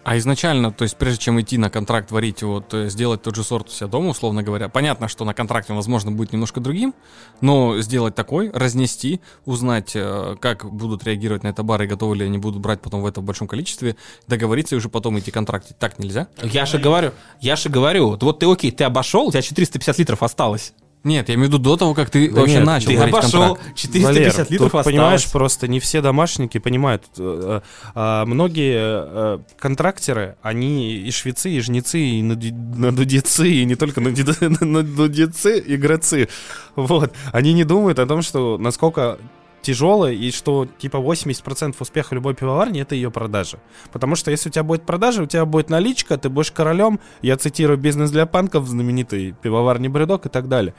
[0.08, 3.44] А изначально, то есть прежде чем идти на контракт варить, вот э, сделать тот же
[3.44, 6.94] сорт у себя дома, условно говоря, понятно, что на контракте он, возможно, будет немножко другим,
[7.42, 12.38] но сделать такой, разнести, узнать, э, как будут реагировать на это бары, готовы ли они
[12.38, 13.98] будут брать потом в этом большом количестве,
[14.28, 15.78] договориться и уже потом идти контрактить.
[15.78, 16.30] Так нельзя?
[16.42, 20.24] Я же говорю, я же говорю, вот ты окей, ты обошел, у тебя 450 литров
[20.24, 20.74] осталось.
[21.04, 23.14] Нет, я имею в виду до того, как ты Да вообще нет, начал Ты варить
[23.14, 23.76] обошел, контракт.
[23.76, 24.86] 450 Валер, литров тут, осталось.
[24.86, 27.04] понимаешь, просто не все домашники понимают.
[27.18, 27.62] Э,
[27.96, 34.02] э, Многие э, контрактеры, они и швецы, и жнецы, и наду- надудецы, и не только
[34.02, 36.28] надуде- надудецы, игроцы.
[36.76, 37.14] Вот.
[37.32, 39.18] Они не думают о том, что насколько
[39.62, 43.60] тяжело, и что типа 80% успеха любой пивоварни это ее продажа.
[43.92, 47.38] Потому что если у тебя будет продажа, у тебя будет наличка, ты будешь королем, я
[47.38, 50.74] цитирую бизнес для панков, знаменитый пивоварни бредок и так далее.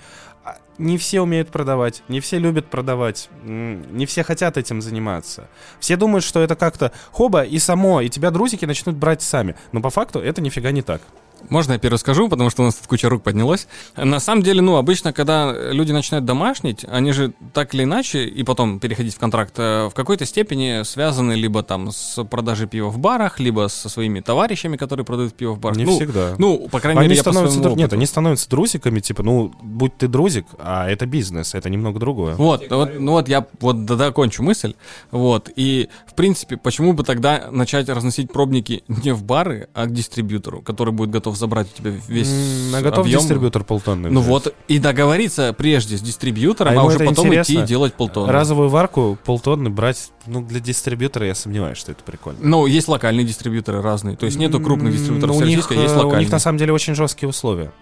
[0.45, 5.49] А Не все умеют продавать, не все любят продавать, не все хотят этим заниматься.
[5.81, 9.57] Все думают, что это как-то хоба и само, и тебя друзики начнут брать сами.
[9.73, 11.03] Но по факту это нифига не так.
[11.49, 13.67] Можно я первый скажу, потому что у нас тут куча рук поднялось.
[13.97, 18.43] На самом деле, ну, обычно, когда люди начинают домашнить, они же так или иначе, и
[18.43, 22.99] потом переходить в контракт, э, в какой-то степени связаны либо там с продажей пива в
[22.99, 25.79] барах, либо со своими товарищами, которые продают пиво в барах.
[25.79, 26.35] Не ну, всегда.
[26.39, 29.53] Ну, по крайней Они мере, я по становятся, дру- нет, они становятся друзиками, типа, ну,
[29.63, 32.35] будь ты друзик, а это бизнес, это немного другое.
[32.35, 34.75] Вот, вот, ну вот я вот докончу мысль.
[35.11, 35.51] Вот.
[35.55, 40.63] И, в принципе, почему бы тогда начать разносить пробники не в бары, а к дистрибьютору,
[40.63, 42.29] который будет готов забрать у тебя весь
[42.73, 43.21] На готов объем?
[43.21, 44.11] дистрибьютор полтонны.
[44.11, 44.31] Ну взять.
[44.31, 47.53] вот, и договориться прежде с дистрибьютором, А а, уже потом интересно?
[47.53, 48.33] идти и делать полтонны.
[48.33, 52.39] Разовую варку полтонны брать, ну, для дистрибьютора я сомневаюсь, что это прикольно.
[52.43, 54.17] Ну, есть локальные дистрибьюторы разные.
[54.17, 56.21] То есть нету крупных дистрибьюторов у них, всероссийских, есть э, у локальные.
[56.25, 57.73] них на самом деле очень жесткие условия.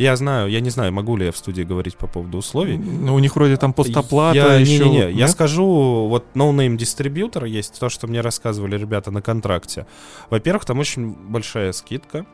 [0.00, 2.78] Я знаю, я не знаю, могу ли я в студии говорить по поводу условий.
[2.78, 4.88] Ну, у них вроде там постоплата я, еще.
[4.88, 9.20] Не, не, не, я скажу, вот no-name дистрибьютор есть, то, что мне рассказывали ребята на
[9.20, 9.86] контракте.
[10.30, 12.24] Во-первых, там очень большая скидка.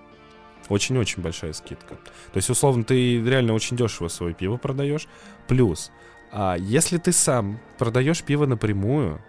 [0.69, 1.97] Очень-очень большая скидка.
[1.97, 5.09] То есть, условно, ты реально очень дешево свое пиво продаешь.
[5.49, 5.91] Плюс,
[6.31, 9.21] а если ты сам продаешь пиво напрямую,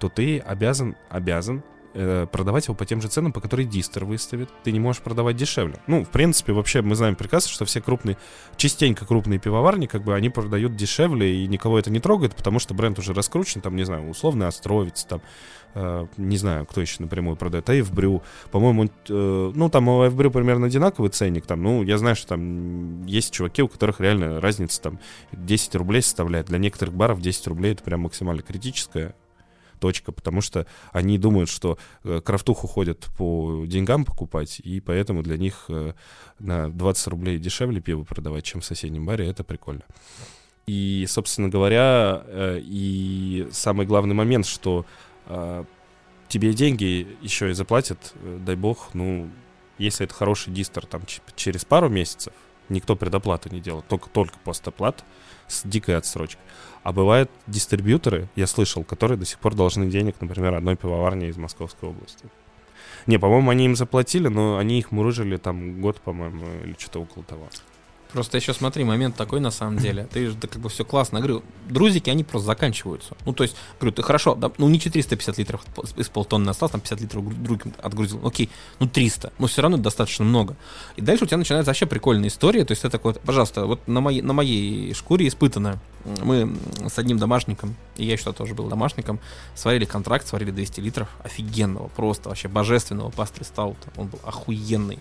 [0.00, 1.62] то ты обязан, обязан
[1.94, 4.50] э, продавать его по тем же ценам, по которым дистер выставит.
[4.62, 5.76] Ты не можешь продавать дешевле.
[5.86, 8.16] Ну, в принципе, вообще мы знаем прекрасно, что все крупные,
[8.56, 12.74] частенько крупные пивоварни, как бы они продают дешевле, и никого это не трогает, потому что
[12.74, 15.22] бренд уже раскручен, там, не знаю, условный Островец, там,
[15.74, 20.66] э, не знаю, кто еще напрямую продает, Эйвбрю, по-моему, э, ну, там у Эйвбрю примерно
[20.66, 24.98] одинаковый ценник, там, ну, я знаю, что там есть чуваки, у которых реально разница там
[25.32, 26.46] 10 рублей составляет.
[26.46, 29.14] Для некоторых баров 10 рублей это прям максимально критическая
[29.78, 35.36] точка, потому что они думают, что э, крафтуху ходят по деньгам покупать, и поэтому для
[35.36, 35.94] них э,
[36.38, 39.82] на 20 рублей дешевле пиво продавать, чем в соседнем баре, это прикольно.
[40.66, 44.86] И, собственно говоря, э, и самый главный момент, что
[46.28, 48.12] тебе деньги еще и заплатят,
[48.44, 49.30] дай бог, ну,
[49.78, 51.00] если это хороший дистер, там,
[51.34, 52.34] через пару месяцев,
[52.68, 55.02] никто предоплату не делает, только, только постоплат
[55.48, 56.42] с дикой отсрочкой.
[56.82, 61.36] А бывают дистрибьюторы, я слышал, которые до сих пор должны денег, например, одной пивоварне из
[61.36, 62.26] Московской области.
[63.06, 67.24] Не, по-моему, они им заплатили, но они их мурыжили там год, по-моему, или что-то около
[67.24, 67.48] того.
[68.14, 70.06] Просто еще смотри, момент такой на самом деле.
[70.12, 71.18] Ты же да, как бы все классно.
[71.18, 73.16] Говорю, друзики, они просто заканчиваются.
[73.26, 75.62] Ну, то есть, говорю, ты хорошо, да, ну не 450 литров
[75.96, 78.24] из полтонны осталось, там 50 литров друг отгрузил.
[78.24, 79.32] Окей, ну 300.
[79.36, 80.54] Но все равно достаточно много.
[80.94, 82.64] И дальше у тебя начинается вообще прикольная история.
[82.64, 85.80] То есть, это такой, вот, пожалуйста, вот на моей, на моей шкуре испытано.
[86.22, 86.54] Мы
[86.86, 89.18] с одним домашником, и я еще тоже был домашником,
[89.56, 93.88] сварили контракт, сварили 200 литров офигенного, просто вообще божественного пастри стаута.
[93.96, 95.00] Он был охуенный.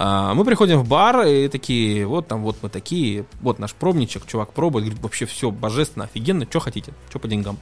[0.00, 4.26] А, мы приходим в бар и такие, вот там вот мы такие, вот наш пробничек,
[4.26, 7.58] чувак пробует, говорит, вообще все божественно, офигенно, что хотите, что по деньгам.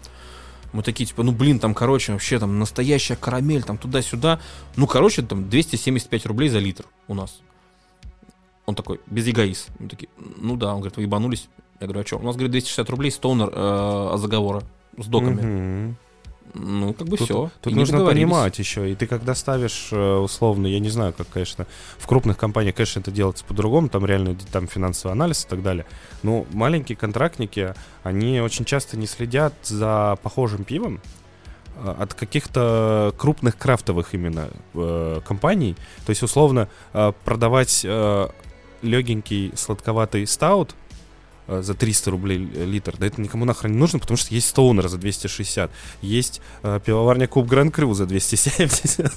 [0.74, 4.38] Мы такие, типа, ну, блин, там, короче, вообще там настоящая карамель, там, туда-сюда.
[4.76, 7.40] Ну, короче, там, 275 рублей за литр у нас.
[8.66, 9.68] Он такой, без эгоиз.
[9.78, 11.48] Мы такие, ну да, он говорит, вы ебанулись.
[11.80, 12.18] Я говорю, а что?
[12.18, 14.62] У нас, говорит, 260 рублей стонер э, заговора
[14.98, 15.40] с доками.
[15.40, 15.96] Мгм.
[16.58, 17.50] Ну, как бы Тут, все.
[17.60, 18.90] тут нужно понимать еще.
[18.90, 21.66] И ты когда ставишь, э, условно, я не знаю, как, конечно,
[21.98, 25.84] в крупных компаниях, конечно, это делается по-другому, там реально там финансовый анализ и так далее.
[26.22, 31.00] Но маленькие контрактники, они очень часто не следят за похожим пивом
[31.76, 35.76] э, от каких-то крупных крафтовых именно э, компаний.
[36.06, 38.28] То есть, условно, э, продавать э,
[38.82, 40.74] легенький сладковатый стаут
[41.48, 42.94] за 300 рублей литр.
[42.98, 45.70] Да это никому нахрен не нужно, потому что есть Стоунер за 260.
[46.02, 49.12] Есть э, пивоварня Куб Гран Крю за 270.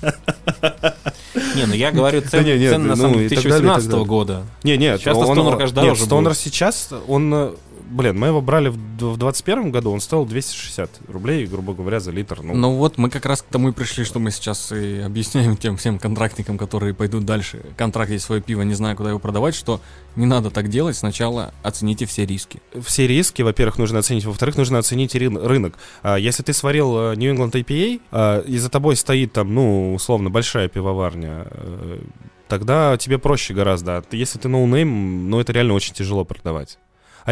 [1.56, 3.50] Не, ну я говорю Да цен, не, нет, цены на ну, самом деле так далее,
[3.50, 4.06] и так 2018 далее.
[4.06, 4.46] года.
[4.64, 7.52] Не, нет, Сейчас-то он- Stoner, конечно, дороже Стоунер сейчас, он, э,
[7.90, 12.12] блин, мы его брали в, в 21 году, он стоил 260 рублей, грубо говоря, за
[12.12, 12.42] литр.
[12.42, 15.58] Ну, Ну вот мы как раз к тому и пришли, что мы сейчас и объясняем
[15.58, 17.62] тем всем контрактникам, которые пойдут дальше.
[17.78, 19.82] Контракт есть свое пиво, не знаю, куда его продавать, что
[20.16, 20.96] не надо так делать.
[20.96, 22.62] Сначала оцените все риски.
[22.82, 25.76] все риски, во-первых, нужно оценить, во-вторых, нужно оценить рын- рынок.
[26.04, 29.94] А, если ты сварил э, New England IPA, а, и за тобой стоит там, ну,
[29.94, 32.00] условно, большая пивоварня, э,
[32.48, 33.98] тогда тебе проще гораздо.
[33.98, 36.78] А Если ты ноунейм, ну, это реально очень тяжело продавать.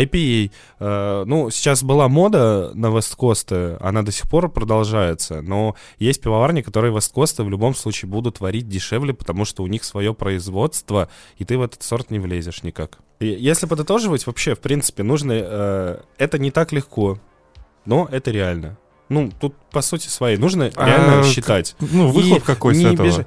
[0.04, 6.22] IPA, э, ну, сейчас была мода на Весткосты, она до сих пор продолжается, но есть
[6.22, 11.10] пивоварни, которые Весткосты в любом случае будут варить дешевле, потому что у них свое производство,
[11.38, 13.00] и ты в этот сорт не влезешь никак.
[13.20, 15.34] И если подытоживать, вообще, в принципе, нужно...
[15.36, 17.20] э, это не так легко,
[17.86, 18.78] но это реально.
[19.10, 20.38] Ну, тут, по сути, своей.
[20.38, 21.76] Нужно А, реально считать.
[21.80, 23.08] Ну, выхлоп И какой с не этого?
[23.08, 23.26] бежи-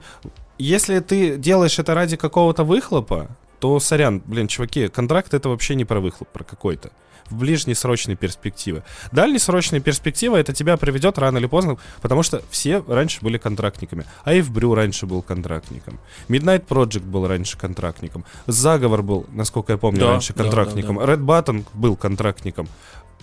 [0.59, 3.29] Если ты делаешь это ради какого-то выхлопа,
[3.61, 6.91] то, сорян, блин, чуваки, контракт это вообще не про выхлоп, про какой-то.
[7.29, 8.83] В ближнесрочной перспективе.
[9.13, 14.05] Дальнесрочная перспектива это тебя приведет рано или поздно, потому что все раньше были контрактниками.
[14.25, 16.01] А и в Брю раньше был контрактником.
[16.29, 18.25] Midnight Project был раньше контрактником.
[18.47, 20.99] Заговор был, насколько я помню, Да, раньше да, контрактником.
[20.99, 22.69] Red Button был контрактником.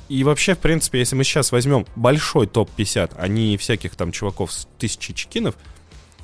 [0.07, 4.53] И вообще, в принципе, если мы сейчас возьмем большой топ-50, а не всяких там чуваков
[4.53, 5.55] с тысячи чекинов,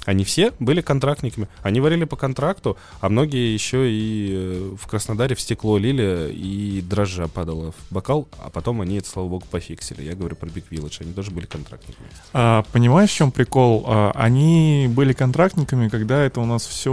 [0.06, 1.48] они все были контрактниками.
[1.62, 6.82] Они варили по контракту, а многие еще и э, в Краснодаре в стекло лили, и
[6.82, 10.02] дрожжа падала в бокал, а потом они это, слава богу, пофиксили.
[10.04, 12.08] Я говорю про Big Village, они тоже были контрактниками.
[12.34, 13.86] А, понимаешь, в чем прикол?
[13.88, 16.92] А, они были контрактниками, когда это у нас все,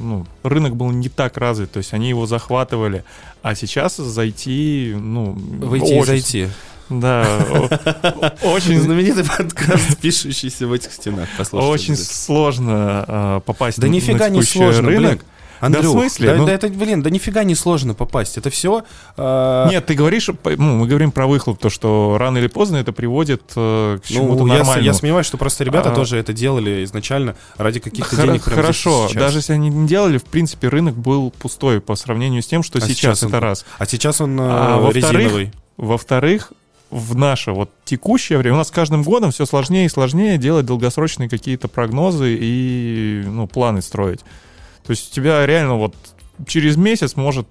[0.00, 3.04] ну, рынок был не так развит, то есть они его захватывали,
[3.42, 5.36] а сейчас зайти, ну,
[5.82, 5.98] очень-
[6.90, 7.38] Да,
[8.42, 11.28] очень, Знаменитый подкаст, пишущийся в этих стенах.
[11.38, 15.24] Послушайте очень сложно а, попасть Да нифига не сложно, рынок.
[15.60, 16.28] Андрюх, в смысле?
[16.30, 18.38] Да, Ну- да это, блин, да нифига не сложно попасть.
[18.38, 18.82] Это все...
[19.18, 23.42] Нет, ты говоришь, ну, мы говорим про выхлоп, то, что рано или поздно это приводит
[23.56, 24.86] э, к чему-то Ну, я, с- нормальному.
[24.86, 25.94] я сомневаюсь, что просто ребята А.
[25.94, 28.42] тоже это делали изначально ради каких-то Хоро- денег.
[28.44, 32.62] Хорошо, даже если они не делали, в принципе, рынок был пустой по сравнению с тем,
[32.62, 33.66] что А сейчас, сейчас он это раз.
[33.78, 35.52] А сейчас он э, А во-вторых, резиновый.
[35.76, 36.52] Во-вторых,
[36.90, 40.66] в наше вот текущее время у нас с каждым годом все сложнее и сложнее делать
[40.66, 44.20] долгосрочные какие-то прогнозы и ну, планы строить.
[44.84, 45.94] То есть у тебя реально вот
[46.46, 47.46] через месяц может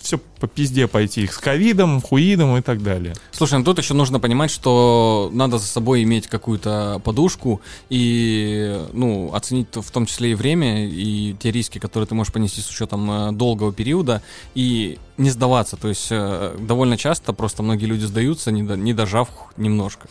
[0.00, 3.14] все по пизде пойти с ковидом, хуидом и так далее.
[3.30, 7.60] Слушай, ну тут еще нужно понимать, что надо за собой иметь какую-то подушку
[7.90, 12.60] и, ну, оценить в том числе и время, и те риски, которые ты можешь понести
[12.60, 14.22] с учетом э, долгого периода,
[14.54, 15.76] и не сдаваться.
[15.76, 20.08] То есть э, довольно часто просто многие люди сдаются, не, до- не дожав немножко.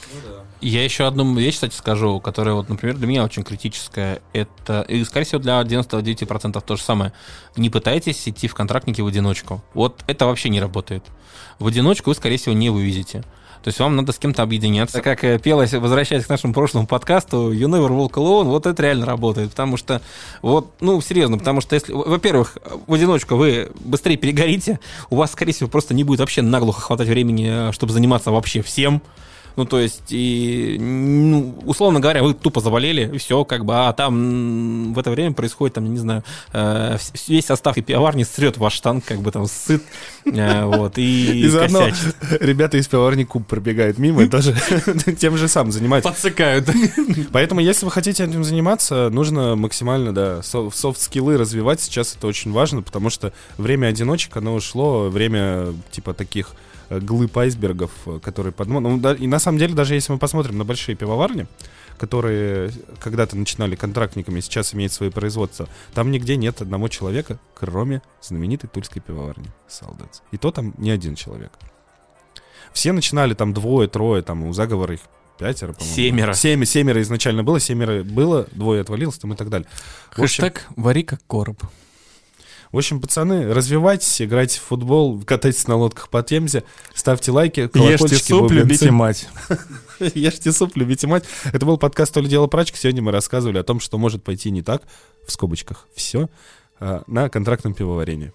[0.62, 4.22] Я еще одну вещь, кстати, скажу, которая, вот, например, для меня очень критическая.
[4.34, 7.12] Это, и, скорее всего, для 99% то же самое.
[7.56, 9.64] Не пытайтесь идти в контрактники в одиночку.
[9.74, 11.04] Вот это вообще не работает.
[11.60, 13.24] В одиночку вы, скорее всего, не вывезете.
[13.64, 15.02] То есть вам надо с кем-то объединяться.
[15.02, 19.06] Как э, пелось, возвращаясь к нашему прошлому подкасту, You Never Walk Alone, вот это реально
[19.06, 19.50] работает.
[19.50, 20.02] Потому что,
[20.42, 22.58] вот, ну, серьезно, потому что если, во-первых,
[22.88, 27.10] в одиночку вы быстрее перегорите, у вас, скорее всего, просто не будет вообще наглухо хватать
[27.10, 29.02] времени, э, чтобы заниматься вообще всем.
[29.60, 33.92] Ну, то есть, и, ну, условно говоря, вы тупо заболели, и все, как бы, а
[33.92, 36.98] там в это время происходит, там, я не знаю, э,
[37.28, 39.84] весь состав и пивоварни срет ваш танк, как бы там сыт,
[40.24, 42.16] э, вот, и, И заодно косячит.
[42.40, 44.56] ребята из пивоварни Куб пробегают мимо и тоже
[45.20, 46.10] тем же самым занимаются.
[46.10, 46.66] Подсыкают.
[47.34, 51.82] Поэтому, если вы хотите этим заниматься, нужно максимально, да, со- софт-скиллы развивать.
[51.82, 56.52] Сейчас это очень важно, потому что время одиночек, оно ушло, время, типа, таких
[56.90, 58.68] глыб айсбергов, которые под...
[58.68, 61.48] Ну, да, и на самом деле, даже если мы посмотрим на большие пивоварни,
[61.98, 68.70] которые когда-то начинали контрактниками, сейчас имеют свои производства, там нигде нет одного человека, кроме знаменитой
[68.70, 70.22] тульской пивоварни Солдатс.
[70.32, 71.52] И то там не один человек.
[72.74, 75.02] Все начинали там двое, трое, там у заговора их
[75.38, 75.96] пятеро, по-моему.
[75.96, 76.34] Семеро.
[76.34, 79.68] Семь, семеро изначально было, семеро было, двое отвалилось там и так далее.
[80.12, 81.62] В общем, Хэштег «Вари как короб».
[82.72, 86.64] В общем, пацаны, развивайтесь, играйте в футбол, катайтесь на лодках по Темзе,
[86.94, 88.64] ставьте лайки, Ешьте колокольчики, суп, бубенцы.
[88.64, 89.28] любите мать.
[90.00, 91.26] Ешьте суп, любите мать.
[91.46, 92.76] Это был подкаст «То ли дело прачек».
[92.76, 94.84] Сегодня мы рассказывали о том, что может пойти не так,
[95.26, 96.30] в скобочках, все,
[96.80, 98.32] на контрактном пивоварении.